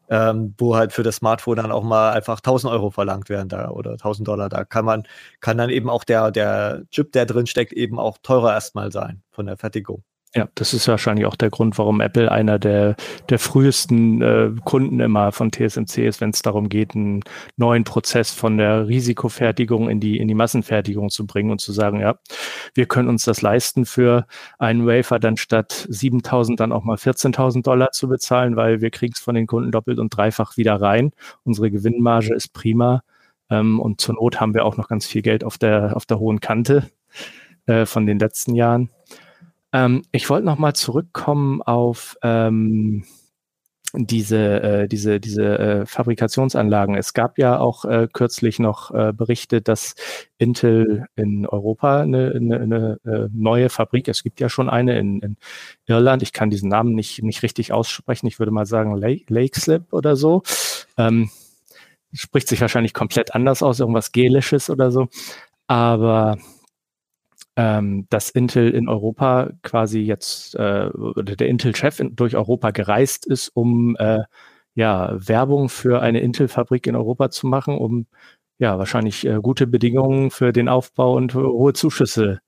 ähm, 0.09 0.55
wo 0.59 0.77
halt 0.77 0.93
für 0.93 1.03
das 1.03 1.17
Smartphone 1.17 1.57
dann 1.57 1.73
auch 1.73 1.83
mal 1.83 2.12
einfach 2.12 2.38
1000 2.38 2.73
Euro 2.73 2.90
verlangt 2.90 3.29
werden 3.29 3.49
da 3.49 3.71
oder 3.71 3.93
1000 3.93 4.29
Dollar. 4.29 4.49
Da 4.49 4.64
kann 4.64 4.85
man, 4.85 5.05
kann 5.40 5.59
dann 5.59 5.71
eben 5.71 5.90
auch 5.90 6.05
der, 6.05 6.31
der 6.31 6.83
Chip, 6.90 7.12
der 7.12 7.27
drin 7.27 7.47
steckt, 7.47 7.73
eben 7.73 7.99
auch 7.99 8.19
teurer 8.23 8.53
erstmal 8.53 8.93
sein 8.93 9.23
von 9.31 9.47
der 9.47 9.57
Fertigung. 9.57 10.03
Ja, 10.37 10.49
das 10.57 10.75
ist 10.75 10.88
wahrscheinlich 10.88 11.27
auch 11.27 11.37
der 11.37 11.51
Grund, 11.51 11.79
warum 11.79 12.01
Apple 12.01 12.31
einer 12.33 12.59
der, 12.59 12.97
der 13.29 13.38
frühesten 13.38 14.20
äh, 14.20 14.51
Kunden 14.64 14.99
immer 14.99 15.31
von 15.31 15.53
TSMC 15.53 15.99
ist, 15.99 16.20
wenn 16.20 16.31
es 16.31 16.42
darum 16.42 16.68
geht, 16.68 16.97
einen 16.97 17.20
neuen 17.57 17.85
Prozess 17.85 18.33
von 18.33 18.59
der 18.59 18.88
Risikofertigung 18.88 19.88
in 19.88 20.01
die, 20.01 20.16
in 20.16 20.27
die 20.27 20.35
Massenfertigung 20.35 21.11
zu 21.11 21.25
bringen 21.25 21.53
und 21.53 21.61
zu 21.61 21.70
sagen, 21.70 22.01
ja, 22.01 22.16
wir 22.75 22.87
können 22.87 23.09
uns 23.09 23.25
das 23.25 23.42
leisten, 23.42 23.87
für 23.87 24.27
einen 24.59 24.88
Wafer 24.88 25.20
dann 25.20 25.37
statt 25.37 25.87
7.000 25.88 26.57
dann 26.57 26.73
auch 26.73 26.83
mal 26.83 26.97
14.000 26.97 27.62
Dollar 27.62 27.92
zu 27.92 28.09
bezahlen, 28.09 28.57
weil 28.57 28.81
wir 28.81 28.90
kriegen 28.90 29.12
es 29.14 29.20
von 29.20 29.37
den 29.37 29.47
Kunden 29.47 29.70
doppelt 29.70 30.01
und 30.01 30.16
dreifach 30.16 30.57
wieder 30.57 30.81
rein. 30.81 31.12
Unsere 31.44 31.70
Gewinnmarge 31.70 32.35
ist 32.35 32.53
prima. 32.53 33.05
Ähm, 33.51 33.79
und 33.79 34.01
zur 34.01 34.16
Not 34.16 34.40
haben 34.40 34.55
wir 34.55 34.64
auch 34.64 34.77
noch 34.77 34.88
ganz 34.88 35.07
viel 35.07 35.23
Geld 35.23 35.44
auf 35.44 35.59
der, 35.59 35.97
auf 35.97 36.07
der 36.07 36.18
hohen 36.18 36.40
Kante 36.40 36.90
äh, 37.66 37.87
von 37.87 38.07
den 38.07 38.18
letzten 38.18 38.57
Jahren. 38.57 38.90
Ähm, 39.75 40.03
ich 40.13 40.31
wollte 40.31 40.47
noch 40.47 40.57
mal 40.57 40.73
zurückkommen 40.73 41.61
auf 41.61 42.17
ähm, 42.23 43.05
diese, 43.93 44.63
äh, 44.63 44.89
diese, 44.89 45.21
diese 45.21 45.59
äh, 45.59 45.87
Fabrikationsanlagen. 45.87 46.97
Es 46.97 47.13
gab 47.13 47.39
ja 47.39 47.59
auch 47.59 47.85
äh, 47.85 48.09
kürzlich 48.13 48.61
noch 48.61 48.93
äh, 48.93 49.13
Berichte, 49.13 49.63
dass 49.63 49.95
Intel 50.39 51.07
in 51.17 51.45
Europa 51.47 52.03
eine, 52.03 52.33
eine, 52.35 52.61
eine 52.61 52.99
äh, 53.05 53.29
neue 53.33 53.69
Fabrik, 53.69 54.09
es 54.09 54.23
gibt 54.23 54.41
ja 54.41 54.49
schon 54.49 54.71
eine 54.71 54.99
in, 54.99 55.21
in 55.21 55.37
Irland, 55.87 56.23
ich 56.23 56.33
kann 56.33 56.51
diesen 56.51 56.69
Namen 56.69 56.95
nicht, 56.95 57.23
nicht 57.23 57.43
richtig 57.43 57.73
aussprechen, 57.73 58.27
ich 58.29 58.39
würde 58.39 58.53
mal 58.53 58.67
sagen 58.67 58.97
Lake, 58.97 59.25
Lake 59.29 59.59
Slip 59.61 59.93
oder 59.93 60.17
so. 60.17 60.43
Ähm, 60.97 61.31
spricht 62.13 62.49
sich 62.49 62.61
wahrscheinlich 62.61 62.95
komplett 62.95 63.35
anders 63.35 63.63
aus, 63.63 63.81
irgendwas 63.81 64.13
Gelisches 64.13 64.71
oder 64.71 64.93
so. 64.93 65.09
Aber 65.67 66.39
ähm, 67.57 68.07
dass 68.11 68.31
Intel 68.31 68.71
in 68.71 68.88
Europa 68.88 69.51
quasi 69.62 70.01
jetzt 70.01 70.55
äh, 70.57 70.88
oder 70.88 71.37
der 71.37 71.49
Intel-Chef 71.49 72.01
durch 72.11 72.37
Europa 72.37 72.71
gereist 72.71 73.27
ist, 73.27 73.49
um 73.55 73.97
äh, 73.99 74.21
ja 74.75 75.14
Werbung 75.17 75.69
für 75.69 76.03
eine 76.03 76.21
Intel-Fabrik 76.21 76.87
in 76.87 76.97
Europa 76.97 77.31
zu 77.31 77.47
machen, 77.47 77.79
um 77.79 78.07
ja 78.59 78.79
wahrscheinlich 78.79 79.27
äh, 79.27 79.38
gute 79.40 79.67
Bedingungen 79.67 80.31
für 80.31 80.53
den 80.53 80.69
Aufbau 80.69 81.14
und 81.17 81.35
hohe 81.35 81.73
Zuschüsse 81.73 82.40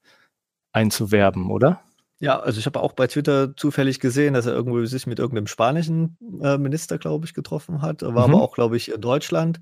einzuwerben, 0.73 1.51
oder? 1.51 1.81
Ja, 2.19 2.39
also 2.39 2.59
ich 2.59 2.65
habe 2.65 2.81
auch 2.81 2.93
bei 2.93 3.07
Twitter 3.07 3.55
zufällig 3.55 3.99
gesehen, 3.99 4.33
dass 4.33 4.47
er 4.47 4.53
irgendwo 4.53 4.83
sich 4.85 5.05
mit 5.05 5.19
irgendeinem 5.19 5.47
spanischen 5.47 6.17
äh, 6.41 6.57
Minister, 6.57 6.97
glaube 6.97 7.25
ich, 7.25 7.33
getroffen 7.35 7.81
hat. 7.81 8.01
War 8.01 8.27
mhm. 8.27 8.33
aber 8.33 8.41
auch, 8.41 8.55
glaube 8.55 8.75
ich, 8.75 8.91
in 8.91 9.01
Deutschland 9.01 9.59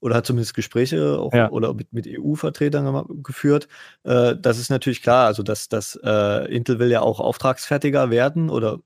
oder 0.00 0.16
hat 0.16 0.26
zumindest 0.26 0.54
Gespräche 0.54 1.18
auch, 1.18 1.32
ja. 1.32 1.50
oder 1.50 1.74
mit, 1.74 1.92
mit 1.92 2.06
EU-Vertretern 2.06 3.22
geführt. 3.22 3.68
Äh, 4.04 4.36
das 4.40 4.58
ist 4.58 4.70
natürlich 4.70 5.02
klar, 5.02 5.26
also 5.26 5.42
dass, 5.42 5.68
dass 5.68 5.98
äh, 6.02 6.54
Intel 6.54 6.78
will 6.78 6.90
ja 6.90 7.00
auch 7.00 7.20
auftragsfertiger 7.20 8.10
werden 8.10 8.50
oder, 8.50 8.78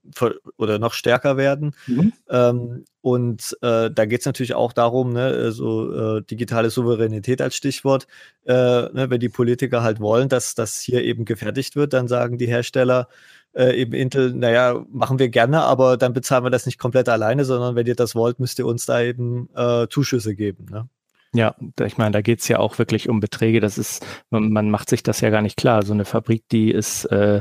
oder 0.57 0.79
noch 0.79 0.94
stärker 0.94 1.37
werden. 1.37 1.75
Mhm. 1.87 2.12
Ähm, 2.31 2.85
und 3.03 3.57
äh, 3.62 3.90
da 3.90 4.05
geht 4.07 4.20
es 4.20 4.27
natürlich 4.27 4.55
auch 4.55 4.72
darum, 4.72 5.12
ne, 5.12 5.51
so 5.51 6.18
äh, 6.18 6.22
digitale 6.22 6.70
Souveränität 6.70 7.42
als 7.42 7.57
Stichwort. 7.57 8.07
Äh, 8.46 8.53
ne, 8.53 9.07
wenn 9.09 9.20
die 9.20 9.29
Politiker 9.29 9.83
halt 9.83 10.01
wollen, 10.01 10.29
dass 10.29 10.55
das 10.55 10.81
hier 10.81 11.03
eben 11.03 11.25
gefertigt 11.25 11.75
wird, 11.75 11.92
dann 11.92 12.07
sagen 12.07 12.38
die 12.38 12.46
Hersteller, 12.46 13.09
äh, 13.55 13.77
eben 13.77 13.92
Intel, 13.92 14.33
naja, 14.33 14.85
machen 14.90 15.18
wir 15.18 15.29
gerne, 15.29 15.62
aber 15.62 15.96
dann 15.96 16.12
bezahlen 16.12 16.44
wir 16.44 16.51
das 16.51 16.64
nicht 16.64 16.79
komplett 16.79 17.09
alleine, 17.09 17.44
sondern 17.44 17.75
wenn 17.75 17.87
ihr 17.87 17.96
das 17.96 18.14
wollt, 18.14 18.40
müsst 18.40 18.59
ihr 18.59 18.66
uns 18.66 18.87
da 18.87 19.03
eben 19.03 19.48
äh, 19.55 19.88
Zuschüsse 19.88 20.35
geben. 20.35 20.66
Ne? 20.70 20.88
Ja, 21.35 21.55
ich 21.81 21.97
meine, 21.97 22.11
da 22.11 22.21
geht's 22.21 22.47
ja 22.49 22.59
auch 22.59 22.79
wirklich 22.79 23.09
um 23.09 23.21
Beträge. 23.21 23.61
Das 23.61 23.79
ist, 23.79 24.05
man, 24.29 24.53
man, 24.53 24.71
macht 24.71 24.90
sich 24.90 25.03
das 25.03 25.23
ja 25.23 25.31
gar 25.31 25.40
nicht 25.40 25.57
klar. 25.57 25.83
So 25.83 25.95
eine 25.95 26.05
Fabrik, 26.05 26.47
die 26.51 26.71
ist, 26.71 27.07
äh, 27.07 27.40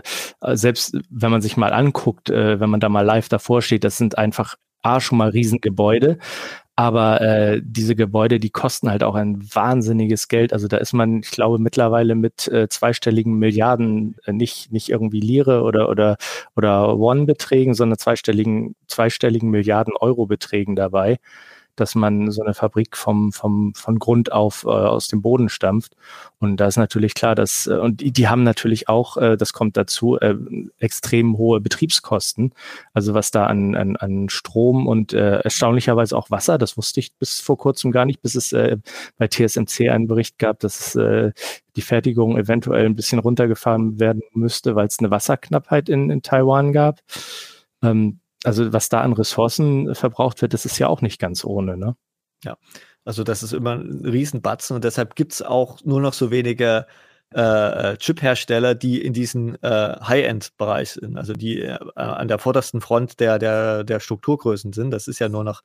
selbst 0.53 0.97
wenn 1.09 1.31
man 1.31 1.41
sich 1.41 1.57
mal 1.57 1.73
anguckt, 1.73 2.29
äh, 2.29 2.59
wenn 2.61 2.69
man 2.69 2.79
da 2.79 2.87
mal 2.87 3.01
live 3.05 3.27
davor 3.27 3.61
steht, 3.61 3.83
das 3.83 3.97
sind 3.97 4.17
einfach 4.17 4.55
A, 4.81 4.99
schon 5.01 5.17
mal 5.17 5.29
Riesengebäude. 5.29 6.17
Aber 6.77 7.19
äh, 7.21 7.61
diese 7.63 7.95
Gebäude, 7.95 8.39
die 8.39 8.49
kosten 8.49 8.89
halt 8.89 9.03
auch 9.03 9.15
ein 9.15 9.39
wahnsinniges 9.53 10.29
Geld. 10.29 10.53
Also 10.53 10.67
da 10.69 10.77
ist 10.77 10.93
man, 10.93 11.19
ich 11.19 11.31
glaube, 11.31 11.59
mittlerweile 11.59 12.15
mit 12.15 12.47
äh, 12.47 12.69
zweistelligen 12.69 13.33
Milliarden, 13.33 14.15
äh, 14.25 14.31
nicht, 14.31 14.71
nicht 14.71 14.89
irgendwie 14.89 15.19
Lire 15.19 15.63
oder, 15.63 15.89
oder, 15.89 16.17
oder 16.55 16.97
One-Beträgen, 16.97 17.73
sondern 17.73 17.99
zweistelligen, 17.99 18.75
zweistelligen 18.87 19.49
Milliarden 19.51 19.93
Euro-Beträgen 19.99 20.77
dabei 20.77 21.19
dass 21.75 21.95
man 21.95 22.31
so 22.31 22.43
eine 22.43 22.53
Fabrik 22.53 22.95
vom, 22.95 23.31
vom, 23.31 23.73
von 23.75 23.99
Grund 23.99 24.31
auf 24.31 24.63
äh, 24.63 24.69
aus 24.69 25.07
dem 25.07 25.21
Boden 25.21 25.49
stampft. 25.49 25.95
Und 26.39 26.57
da 26.57 26.67
ist 26.67 26.77
natürlich 26.77 27.13
klar, 27.13 27.35
dass, 27.35 27.67
äh, 27.67 27.73
und 27.73 28.01
die, 28.01 28.11
die 28.11 28.27
haben 28.27 28.43
natürlich 28.43 28.89
auch, 28.89 29.17
äh, 29.17 29.37
das 29.37 29.53
kommt 29.53 29.77
dazu, 29.77 30.17
äh, 30.17 30.35
extrem 30.79 31.37
hohe 31.37 31.59
Betriebskosten. 31.61 32.53
Also 32.93 33.13
was 33.13 33.31
da 33.31 33.45
an, 33.45 33.75
an, 33.75 33.95
an 33.97 34.29
Strom 34.29 34.87
und 34.87 35.13
äh, 35.13 35.39
erstaunlicherweise 35.39 36.17
auch 36.17 36.31
Wasser, 36.31 36.57
das 36.57 36.77
wusste 36.77 36.99
ich 36.99 37.13
bis 37.15 37.39
vor 37.39 37.57
kurzem 37.57 37.91
gar 37.91 38.05
nicht, 38.05 38.21
bis 38.21 38.35
es 38.35 38.53
äh, 38.53 38.77
bei 39.17 39.27
TSMC 39.27 39.89
einen 39.89 40.07
Bericht 40.07 40.39
gab, 40.39 40.59
dass 40.59 40.95
äh, 40.95 41.31
die 41.75 41.81
Fertigung 41.81 42.37
eventuell 42.37 42.85
ein 42.85 42.95
bisschen 42.95 43.19
runtergefahren 43.19 43.99
werden 43.99 44.21
müsste, 44.33 44.75
weil 44.75 44.87
es 44.87 44.99
eine 44.99 45.11
Wasserknappheit 45.11 45.89
in, 45.89 46.09
in 46.09 46.21
Taiwan 46.21 46.73
gab. 46.73 46.99
Ähm, 47.83 48.20
also 48.43 48.73
was 48.73 48.89
da 48.89 49.01
an 49.01 49.13
Ressourcen 49.13 49.93
verbraucht 49.95 50.41
wird, 50.41 50.53
das 50.53 50.65
ist 50.65 50.79
ja 50.79 50.87
auch 50.87 51.01
nicht 51.01 51.19
ganz 51.19 51.45
ohne, 51.45 51.77
ne? 51.77 51.95
Ja, 52.43 52.57
also 53.05 53.23
das 53.23 53.43
ist 53.43 53.53
immer 53.53 53.75
ein 53.75 54.05
Riesenbatzen 54.05 54.75
und 54.75 54.83
deshalb 54.83 55.15
gibt 55.15 55.33
es 55.33 55.41
auch 55.41 55.79
nur 55.83 56.01
noch 56.01 56.13
so 56.13 56.31
wenige 56.31 56.87
äh, 57.33 57.97
Chip-Hersteller, 57.97 58.75
die 58.75 59.01
in 59.01 59.13
diesem 59.13 59.55
äh, 59.61 59.95
High-End-Bereich 60.01 60.91
sind, 60.91 61.17
also 61.17 61.33
die 61.33 61.61
äh, 61.61 61.77
an 61.95 62.27
der 62.27 62.39
vordersten 62.39 62.81
Front 62.81 63.19
der, 63.19 63.39
der, 63.39 63.83
der 63.83 63.99
Strukturgrößen 63.99 64.73
sind. 64.73 64.91
Das 64.91 65.07
ist 65.07 65.19
ja 65.19 65.29
nur 65.29 65.43
noch 65.43 65.61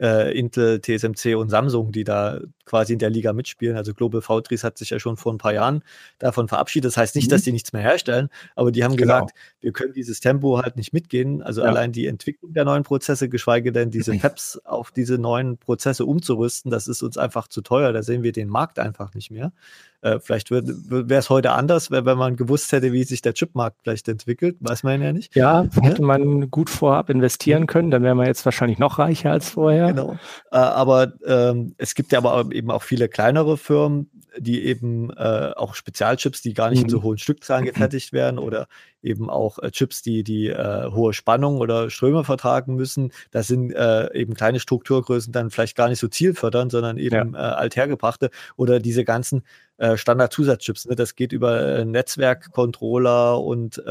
äh, 0.00 0.38
Intel, 0.38 0.80
TSMC 0.80 1.36
und 1.36 1.48
Samsung, 1.48 1.92
die 1.92 2.04
da 2.04 2.40
quasi 2.64 2.92
in 2.92 2.98
der 2.98 3.10
Liga 3.10 3.32
mitspielen. 3.32 3.76
Also 3.76 3.94
Global 3.94 4.20
Foundries 4.20 4.62
hat 4.62 4.78
sich 4.78 4.90
ja 4.90 5.00
schon 5.00 5.16
vor 5.16 5.32
ein 5.32 5.38
paar 5.38 5.54
Jahren 5.54 5.82
davon 6.18 6.48
verabschiedet. 6.48 6.88
Das 6.88 6.96
heißt 6.96 7.16
nicht, 7.16 7.28
mhm. 7.28 7.30
dass 7.30 7.42
die 7.42 7.52
nichts 7.52 7.72
mehr 7.72 7.82
herstellen, 7.82 8.28
aber 8.54 8.70
die 8.70 8.84
haben 8.84 8.96
genau. 8.96 9.14
gesagt, 9.14 9.36
wir 9.60 9.72
können 9.72 9.92
dieses 9.92 10.20
Tempo 10.20 10.58
halt 10.62 10.76
nicht 10.76 10.92
mitgehen. 10.92 11.42
Also 11.42 11.62
ja. 11.62 11.68
allein 11.68 11.92
die 11.92 12.06
Entwicklung 12.06 12.52
der 12.52 12.64
neuen 12.64 12.82
Prozesse, 12.82 13.28
geschweige 13.28 13.72
denn 13.72 13.90
diese. 13.90 14.18
Fabs 14.18 14.60
auf 14.64 14.90
diese 14.90 15.18
neuen 15.18 15.58
Prozesse 15.58 16.04
umzurüsten, 16.04 16.70
das 16.70 16.88
ist 16.88 17.02
uns 17.02 17.16
einfach 17.16 17.48
zu 17.48 17.62
teuer. 17.62 17.92
Da 17.92 18.02
sehen 18.02 18.22
wir 18.22 18.32
den 18.32 18.48
Markt 18.48 18.78
einfach 18.78 19.14
nicht 19.14 19.30
mehr. 19.30 19.52
Äh, 20.00 20.20
vielleicht 20.20 20.50
wäre 20.50 21.18
es 21.18 21.28
heute 21.28 21.52
anders, 21.52 21.90
wenn 21.90 22.04
man 22.04 22.36
gewusst 22.36 22.70
hätte, 22.70 22.92
wie 22.92 23.02
sich 23.02 23.20
der 23.20 23.34
Chipmarkt 23.34 23.78
vielleicht 23.82 24.08
entwickelt. 24.08 24.56
Weiß 24.60 24.84
man 24.84 25.02
ja 25.02 25.12
nicht. 25.12 25.34
Ja, 25.34 25.66
hätte 25.80 26.02
man 26.02 26.50
gut 26.50 26.70
vorab 26.70 27.10
investieren 27.10 27.66
können, 27.66 27.90
dann 27.90 28.04
wäre 28.04 28.14
man 28.14 28.26
jetzt 28.26 28.44
wahrscheinlich 28.44 28.78
noch 28.78 29.00
reicher 29.00 29.32
als 29.32 29.50
vorher. 29.50 29.87
Genau. 29.88 30.16
Äh, 30.50 30.56
aber 30.56 31.12
ähm, 31.26 31.74
es 31.78 31.94
gibt 31.94 32.12
ja 32.12 32.18
aber 32.18 32.46
eben 32.52 32.70
auch 32.70 32.82
viele 32.82 33.08
kleinere 33.08 33.56
Firmen, 33.56 34.10
die 34.38 34.64
eben 34.64 35.10
äh, 35.10 35.52
auch 35.56 35.74
Spezialchips, 35.74 36.42
die 36.42 36.54
gar 36.54 36.70
nicht 36.70 36.80
mhm. 36.80 36.84
in 36.84 36.90
so 36.90 37.02
hohen 37.02 37.18
Stückzahlen 37.18 37.64
gefertigt 37.66 38.12
werden 38.12 38.38
oder 38.38 38.68
eben 39.02 39.30
auch 39.30 39.58
äh, 39.58 39.70
Chips, 39.70 40.02
die 40.02 40.24
die 40.24 40.48
äh, 40.48 40.90
hohe 40.90 41.12
Spannung 41.12 41.58
oder 41.58 41.90
Ströme 41.90 42.24
vertragen 42.24 42.74
müssen. 42.74 43.12
Das 43.30 43.46
sind 43.46 43.72
äh, 43.72 44.12
eben 44.14 44.34
kleine 44.34 44.60
Strukturgrößen 44.60 45.32
dann 45.32 45.50
vielleicht 45.50 45.76
gar 45.76 45.88
nicht 45.88 46.00
so 46.00 46.08
zielfördernd, 46.08 46.72
sondern 46.72 46.98
eben 46.98 47.34
ja. 47.34 47.52
Äh, 47.52 47.54
althergebrachte 47.54 48.30
oder 48.56 48.80
diese 48.80 49.04
ganzen 49.04 49.42
äh, 49.76 49.96
Standard-Zusatzchips. 49.96 50.86
Ne? 50.86 50.96
Das 50.96 51.14
geht 51.14 51.32
über 51.32 51.84
Netzwerkcontroller 51.84 53.40
und 53.40 53.82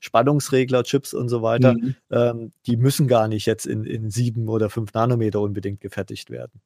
Spannungsregler-Chips 0.00 1.14
und 1.14 1.28
so 1.28 1.42
weiter. 1.42 1.74
Mhm. 1.74 1.94
Ähm, 2.10 2.52
die 2.66 2.76
müssen 2.76 3.06
gar 3.06 3.28
nicht 3.28 3.46
jetzt 3.46 3.66
in, 3.66 3.84
in 3.84 4.10
sieben 4.10 4.48
oder 4.48 4.70
fünf 4.70 4.92
Nanometer 4.92 5.40
unbedingt 5.40 5.80
gefertigt 5.80 6.30
werden. 6.30 6.60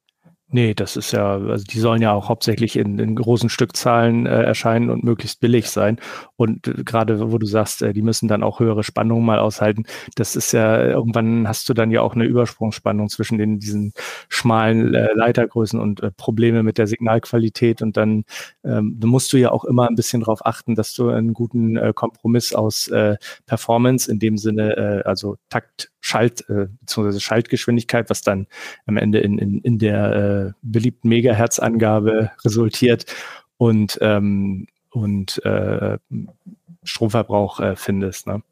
Nee, 0.55 0.75
das 0.75 0.97
ist 0.97 1.13
ja, 1.13 1.37
also 1.39 1.65
die 1.65 1.79
sollen 1.81 2.03
ja 2.03 2.13
auch 2.13 2.29
hauptsächlich 2.29 2.77
in, 2.77 2.99
in 2.99 3.17
großen 3.17 3.49
Stückzahlen 3.49 4.27
äh, 4.27 4.43
erscheinen 4.43 4.91
und 4.91 5.03
möglichst 5.03 5.41
billig 5.41 5.71
sein. 5.71 5.99
Und 6.37 6.69
äh, 6.69 6.85
gerade 6.85 7.33
wo 7.33 7.39
du 7.39 7.47
sagst, 7.47 7.81
äh, 7.81 7.95
die 7.95 8.03
müssen 8.03 8.29
dann 8.29 8.43
auch 8.43 8.61
höhere 8.61 8.83
Spannungen 8.85 9.25
mal 9.25 9.39
aushalten, 9.39 9.85
das 10.15 10.37
ist 10.37 10.53
ja, 10.53 10.85
irgendwann 10.85 11.49
hast 11.49 11.71
du 11.71 11.75
dann 11.75 11.91
ja 11.91 12.03
auch 12.03 12.15
eine 12.15 12.25
Übersprungsspannung 12.25 13.09
zwischen 13.09 13.39
den, 13.39 13.61
diesen 13.61 13.95
schmalen 14.29 14.95
äh, 14.95 15.09
Leitergrößen 15.15 15.81
und 15.81 16.03
äh, 16.03 16.11
Probleme 16.11 16.63
mit 16.63 16.77
der 16.77 16.87
Signalqualität. 16.87 17.81
Und 17.81 17.97
dann 17.97 18.25
ähm, 18.63 18.99
musst 19.03 19.33
du 19.33 19.39
ja 19.39 19.53
auch 19.53 19.65
immer 19.65 19.89
ein 19.89 19.95
bisschen 19.95 20.21
darauf 20.21 20.45
achten, 20.45 20.75
dass 20.75 20.93
du 20.93 21.09
einen 21.09 21.33
guten 21.33 21.79
äh, 21.79 21.93
Kompromiss 21.95 22.53
aus 22.53 22.89
äh, 22.89 23.17
Performance 23.47 24.11
in 24.13 24.19
dem 24.19 24.37
Sinne, 24.37 24.77
äh, 24.77 25.09
also 25.09 25.37
Takt, 25.49 25.92
Schalt, 26.03 26.45
äh, 26.51 26.67
beziehungsweise 26.81 27.21
Schaltgeschwindigkeit, 27.21 28.11
was 28.11 28.23
dann 28.23 28.49
am 28.87 28.97
Ende 28.99 29.21
in, 29.21 29.39
in, 29.39 29.61
in 29.61 29.79
der 29.79 30.13
äh, 30.13 30.53
beliebten 30.61 31.09
Megahertz-Angabe 31.09 32.33
resultiert 32.45 33.07
und, 33.57 33.99
ähm, 34.03 34.67
und 34.91 35.43
äh, 35.45 35.99
Stromverbrauch 36.83 37.61
äh, 37.61 37.77
findest. 37.77 38.27
Ne? 38.27 38.43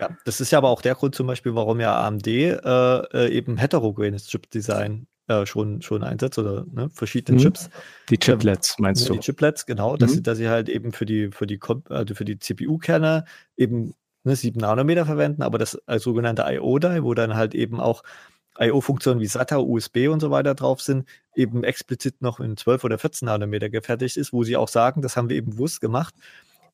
Ja, 0.00 0.16
das 0.24 0.40
ist 0.40 0.50
ja 0.50 0.58
aber 0.58 0.70
auch 0.70 0.80
der 0.80 0.94
Grund 0.94 1.14
zum 1.14 1.26
Beispiel, 1.26 1.54
warum 1.54 1.78
ja 1.78 1.94
AMD 2.00 2.26
äh, 2.26 2.50
äh, 2.54 3.28
eben 3.30 3.58
heterogenes 3.58 4.26
Chip-Design 4.26 5.06
äh, 5.26 5.44
schon, 5.44 5.82
schon 5.82 6.02
einsetzt 6.02 6.38
oder 6.38 6.64
ne, 6.72 6.88
verschiedene 6.90 7.36
mhm. 7.36 7.42
Chips. 7.42 7.68
Die 8.08 8.16
Chiplets, 8.16 8.78
meinst 8.78 9.06
du? 9.06 9.12
Die 9.12 9.20
Chiplets, 9.20 9.66
genau, 9.66 9.98
dass, 9.98 10.12
mhm. 10.12 10.14
sie, 10.14 10.22
dass 10.22 10.38
sie 10.38 10.48
halt 10.48 10.70
eben 10.70 10.92
für 10.92 11.04
die, 11.04 11.30
für 11.32 11.46
die, 11.46 11.60
also 11.90 12.14
für 12.14 12.24
die 12.24 12.38
CPU-Kerne 12.38 13.26
eben 13.58 13.92
ne, 14.28 14.36
7 14.36 14.60
Nanometer 14.60 15.06
verwenden, 15.06 15.42
aber 15.42 15.58
das 15.58 15.78
als 15.86 16.02
sogenannte 16.02 16.44
IO-Die, 16.46 17.02
wo 17.02 17.14
dann 17.14 17.34
halt 17.34 17.54
eben 17.54 17.80
auch 17.80 18.02
IO-Funktionen 18.58 19.20
wie 19.20 19.26
SATA, 19.26 19.58
USB 19.58 20.08
und 20.08 20.20
so 20.20 20.30
weiter 20.30 20.54
drauf 20.54 20.80
sind, 20.80 21.06
eben 21.34 21.64
explizit 21.64 22.20
noch 22.20 22.40
in 22.40 22.56
12 22.56 22.84
oder 22.84 22.98
14 22.98 23.26
Nanometer 23.26 23.68
gefertigt 23.70 24.16
ist, 24.16 24.32
wo 24.32 24.42
sie 24.44 24.56
auch 24.56 24.68
sagen, 24.68 25.02
das 25.02 25.16
haben 25.16 25.28
wir 25.28 25.36
eben 25.36 25.52
bewusst 25.52 25.80
gemacht, 25.80 26.14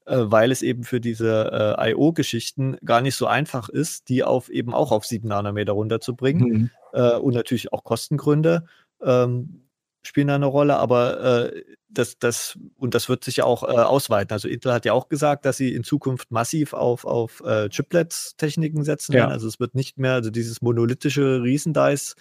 äh, 0.07 0.17
weil 0.19 0.51
es 0.51 0.63
eben 0.63 0.85
für 0.85 1.01
diese 1.01 1.77
äh, 1.79 1.91
IO-Geschichten 1.93 2.79
gar 2.85 3.01
nicht 3.01 3.17
so 3.17 3.27
einfach 3.27 3.69
ist, 3.69 4.09
die 4.09 4.25
auf 4.25 4.49
eben 4.49 4.73
auch 4.73 4.93
auf 4.93 5.05
7 5.05 5.29
Nanometer 5.29 5.73
runterzubringen 5.73 6.49
mhm. 6.49 6.71
äh, 6.93 7.17
und 7.17 7.35
natürlich 7.35 7.73
auch 7.73 7.85
Kostengründe. 7.85 8.65
Ähm, 9.03 9.64
spielen 10.07 10.29
da 10.29 10.35
eine 10.35 10.47
Rolle, 10.47 10.77
aber 10.77 11.53
äh, 11.53 11.63
das, 11.89 12.19
das, 12.19 12.59
und 12.77 12.95
das 12.95 13.09
wird 13.09 13.25
sich 13.25 13.37
ja 13.37 13.45
auch 13.45 13.63
äh, 13.63 13.67
ausweiten. 13.67 14.33
Also 14.33 14.49
Intel 14.49 14.73
hat 14.73 14.85
ja 14.85 14.93
auch 14.93 15.09
gesagt, 15.09 15.45
dass 15.45 15.57
sie 15.57 15.75
in 15.75 15.85
Zukunft 15.85 16.31
massiv 16.31 16.73
auf, 16.73 17.05
auf 17.05 17.43
äh, 17.45 17.69
Chiplets-Techniken 17.71 18.85
setzen 18.85 19.13
ja. 19.13 19.21
werden. 19.21 19.33
Also 19.33 19.49
es 19.49 19.61
wird 19.61 19.75
nicht 19.75 19.99
mehr, 19.99 20.13
also 20.15 20.31
dieses 20.31 20.61
monolithische 20.61 21.43
Riesendice, 21.43 22.17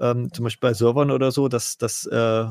ähm, 0.00 0.32
zum 0.32 0.44
Beispiel 0.44 0.68
bei 0.68 0.74
Servern 0.74 1.10
oder 1.10 1.32
so, 1.32 1.48
das, 1.48 1.76
das 1.76 2.06
äh, 2.06 2.44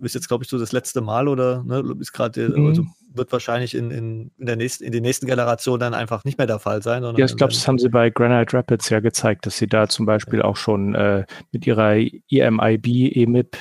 ist 0.00 0.14
jetzt, 0.14 0.28
glaube 0.28 0.44
ich, 0.44 0.50
so 0.50 0.58
das 0.58 0.72
letzte 0.72 1.00
Mal 1.00 1.28
oder 1.28 1.62
ne, 1.64 1.84
ist 2.00 2.12
gerade, 2.12 2.48
mhm. 2.48 2.66
also 2.66 2.84
wird 3.12 3.32
wahrscheinlich 3.32 3.74
in, 3.74 3.90
in, 3.90 4.30
in, 4.38 4.46
der 4.46 4.56
nächsten, 4.56 4.84
in 4.84 4.92
den 4.92 5.02
nächsten 5.02 5.26
Generationen 5.26 5.80
dann 5.80 5.94
einfach 5.94 6.24
nicht 6.24 6.38
mehr 6.38 6.46
der 6.46 6.58
Fall 6.58 6.82
sein. 6.82 7.02
ja, 7.02 7.24
ich 7.24 7.36
glaube, 7.36 7.52
das 7.52 7.66
haben 7.66 7.78
sie 7.78 7.88
bei 7.88 8.08
Granite 8.10 8.56
Rapids 8.56 8.88
ja 8.88 9.00
gezeigt, 9.00 9.46
dass 9.46 9.58
sie 9.58 9.66
da 9.66 9.88
zum 9.88 10.06
Beispiel 10.06 10.38
ja. 10.38 10.44
auch 10.44 10.56
schon 10.56 10.94
äh, 10.94 11.24
mit 11.52 11.66
ihrer 11.66 11.96
EMIB, 11.96 12.86
EMIB 13.16 13.56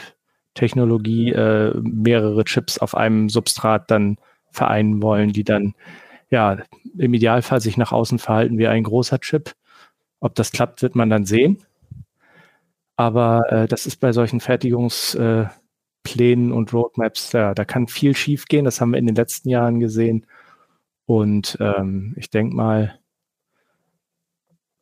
Technologie 0.59 1.31
äh, 1.31 1.73
mehrere 1.81 2.43
Chips 2.43 2.79
auf 2.79 2.93
einem 2.95 3.29
Substrat 3.29 3.89
dann 3.89 4.17
vereinen 4.51 5.01
wollen, 5.01 5.31
die 5.31 5.45
dann 5.45 5.73
ja 6.29 6.57
im 6.97 7.13
Idealfall 7.13 7.61
sich 7.61 7.77
nach 7.77 7.93
außen 7.93 8.19
verhalten 8.19 8.57
wie 8.57 8.67
ein 8.67 8.83
großer 8.83 9.19
Chip. 9.19 9.53
Ob 10.19 10.35
das 10.35 10.51
klappt, 10.51 10.81
wird 10.81 10.95
man 10.95 11.09
dann 11.09 11.23
sehen. 11.23 11.59
Aber 12.97 13.49
äh, 13.49 13.67
das 13.69 13.85
ist 13.85 14.01
bei 14.01 14.11
solchen 14.11 14.41
Fertigungsplänen 14.41 15.53
äh, 16.51 16.53
und 16.53 16.73
Roadmaps, 16.73 17.31
ja, 17.31 17.53
da 17.53 17.63
kann 17.63 17.87
viel 17.87 18.13
schief 18.13 18.45
gehen. 18.47 18.65
Das 18.65 18.81
haben 18.81 18.91
wir 18.91 18.99
in 18.99 19.07
den 19.07 19.15
letzten 19.15 19.47
Jahren 19.47 19.79
gesehen. 19.79 20.25
Und 21.05 21.57
ähm, 21.61 22.13
ich 22.17 22.29
denke 22.29 22.53
mal, 22.53 22.99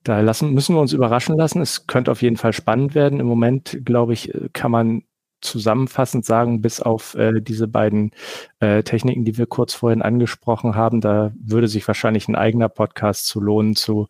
da 0.03 0.21
lassen, 0.21 0.53
müssen 0.55 0.75
wir 0.75 0.81
uns 0.81 0.93
überraschen 0.93 1.37
lassen. 1.37 1.61
Es 1.61 1.85
könnte 1.85 2.11
auf 2.11 2.23
jeden 2.23 2.37
Fall 2.37 2.53
spannend 2.53 2.95
werden. 2.95 3.19
Im 3.19 3.27
Moment, 3.27 3.79
glaube 3.85 4.13
ich, 4.13 4.33
kann 4.53 4.71
man 4.71 5.03
zusammenfassend 5.41 6.25
sagen, 6.25 6.61
bis 6.61 6.81
auf 6.81 7.15
äh, 7.15 7.41
diese 7.41 7.67
beiden 7.67 8.11
äh, 8.59 8.83
Techniken, 8.83 9.23
die 9.23 9.37
wir 9.37 9.45
kurz 9.45 9.73
vorhin 9.73 10.01
angesprochen 10.01 10.75
haben, 10.75 11.01
da 11.01 11.31
würde 11.39 11.67
sich 11.67 11.87
wahrscheinlich 11.87 12.27
ein 12.27 12.35
eigener 12.35 12.69
Podcast 12.69 13.27
zu 13.27 13.39
lohnen 13.39 13.75
zu 13.75 14.07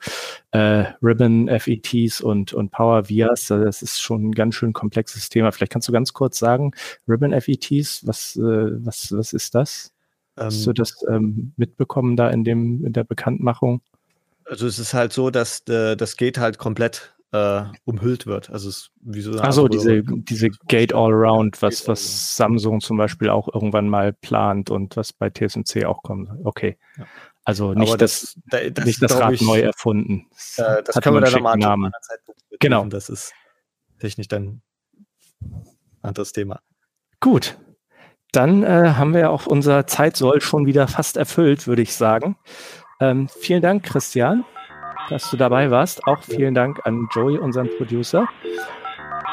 äh, 0.52 0.86
Ribbon 1.02 1.50
FETs 1.60 2.22
und, 2.22 2.54
und 2.54 2.72
Power 2.72 3.10
Vias. 3.10 3.48
Das 3.48 3.82
ist 3.82 4.00
schon 4.02 4.30
ein 4.30 4.32
ganz 4.32 4.56
schön 4.56 4.74
komplexes 4.74 5.30
Thema. 5.30 5.52
Vielleicht 5.52 5.72
kannst 5.72 5.88
du 5.88 5.92
ganz 5.92 6.14
kurz 6.14 6.40
sagen, 6.40 6.72
Ribbon 7.08 7.40
FETs, 7.40 8.06
was, 8.08 8.36
äh, 8.38 8.42
was, 8.86 9.12
was 9.12 9.34
ist 9.34 9.56
das? 9.56 9.94
Ähm, 10.38 10.46
Hast 10.46 10.66
du 10.66 10.74
das 10.74 11.04
ähm, 11.10 11.54
mitbekommen 11.58 12.16
da 12.16 12.30
in 12.30 12.44
dem, 12.44 12.86
in 12.86 12.94
der 12.94 13.04
Bekanntmachung? 13.04 13.82
Also 14.46 14.66
es 14.66 14.80
ist 14.80 14.94
halt 14.94 15.12
so, 15.12 15.30
dass 15.30 15.68
äh, 15.68 15.98
das 15.98 16.16
geht 16.16 16.38
halt 16.38 16.58
komplett 16.58 17.17
äh, 17.32 17.64
umhüllt 17.86 18.26
wird. 18.26 18.50
Also 18.50 18.70
es 18.70 18.90
wie 19.02 19.22
so 19.22 19.40
Achso, 19.40 19.68
diese, 19.68 20.02
diese 20.04 20.50
Gate 20.68 20.94
All-Around, 20.94 21.62
was, 21.62 21.88
was 21.88 22.36
Samsung 22.36 22.80
zum 22.82 22.98
Beispiel 22.98 23.30
auch 23.30 23.54
irgendwann 23.54 23.90
mal 23.90 24.14
plant 24.14 24.70
und 24.70 24.96
was 24.96 25.14
bei 25.14 25.30
TSMC 25.30 25.86
auch 25.86 26.04
kommt. 26.04 26.30
Okay. 26.44 26.78
Ja. 26.98 27.06
Also 27.44 27.74
nicht 27.74 28.02
das, 28.02 28.38
das, 28.48 28.74
das, 28.74 28.86
nicht 28.86 29.02
das 29.02 29.20
Rad 29.20 29.34
ich, 29.34 29.42
neu 29.42 29.60
erfunden. 29.60 30.28
Äh, 30.58 30.84
das 30.84 30.96
können 31.02 31.16
wir 31.16 31.22
dann 31.22 31.34
nochmal 31.34 31.64
an 31.64 31.92
Zeitpunkt 32.02 32.42
Genau. 32.60 32.86
Das 32.86 33.10
ist 33.10 33.34
technisch 34.00 34.28
dann 34.28 34.62
ein 35.42 35.66
anderes 36.02 36.34
Thema. 36.34 36.62
Gut. 37.20 37.58
Dann 38.34 38.64
äh, 38.64 38.94
haben 38.96 39.14
wir 39.14 39.22
ja 39.22 39.30
auch 39.30 39.48
unser 39.48 39.88
Zeitsoll 39.88 40.42
schon 40.42 40.66
wieder 40.66 40.88
fast 40.88 41.16
erfüllt, 41.16 41.68
würde 41.68 41.82
ich 41.82 41.94
sagen. 41.94 42.38
Ähm, 43.00 43.30
vielen 43.30 43.62
Dank, 43.62 43.84
Christian 43.84 44.44
dass 45.10 45.30
du 45.30 45.36
dabei 45.38 45.72
warst. 45.72 46.06
Auch 46.08 46.22
vielen 46.22 46.54
Dank 46.54 46.86
an 46.86 47.08
Joey, 47.14 47.38
unseren 47.38 47.70
Producer. 47.78 48.28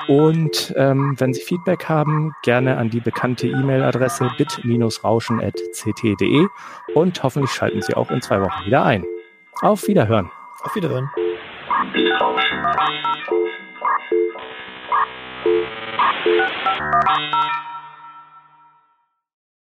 Und 0.08 0.74
ähm, 0.76 1.14
wenn 1.18 1.32
Sie 1.32 1.40
Feedback 1.40 1.88
haben, 1.88 2.34
gerne 2.42 2.76
an 2.76 2.90
die 2.90 3.00
bekannte 3.00 3.48
E-Mail-Adresse 3.48 4.30
bit-rauschen.ct.de 4.36 6.46
und 6.94 7.22
hoffentlich 7.22 7.52
schalten 7.52 7.80
Sie 7.80 7.94
auch 7.94 8.10
in 8.10 8.20
zwei 8.20 8.42
Wochen 8.42 8.66
wieder 8.66 8.84
ein. 8.84 9.06
Auf 9.62 9.88
Wiederhören. 9.88 10.30
Auf 10.62 10.74
Wiederhören. 10.74 11.08
Bitrauschen. 11.92 12.58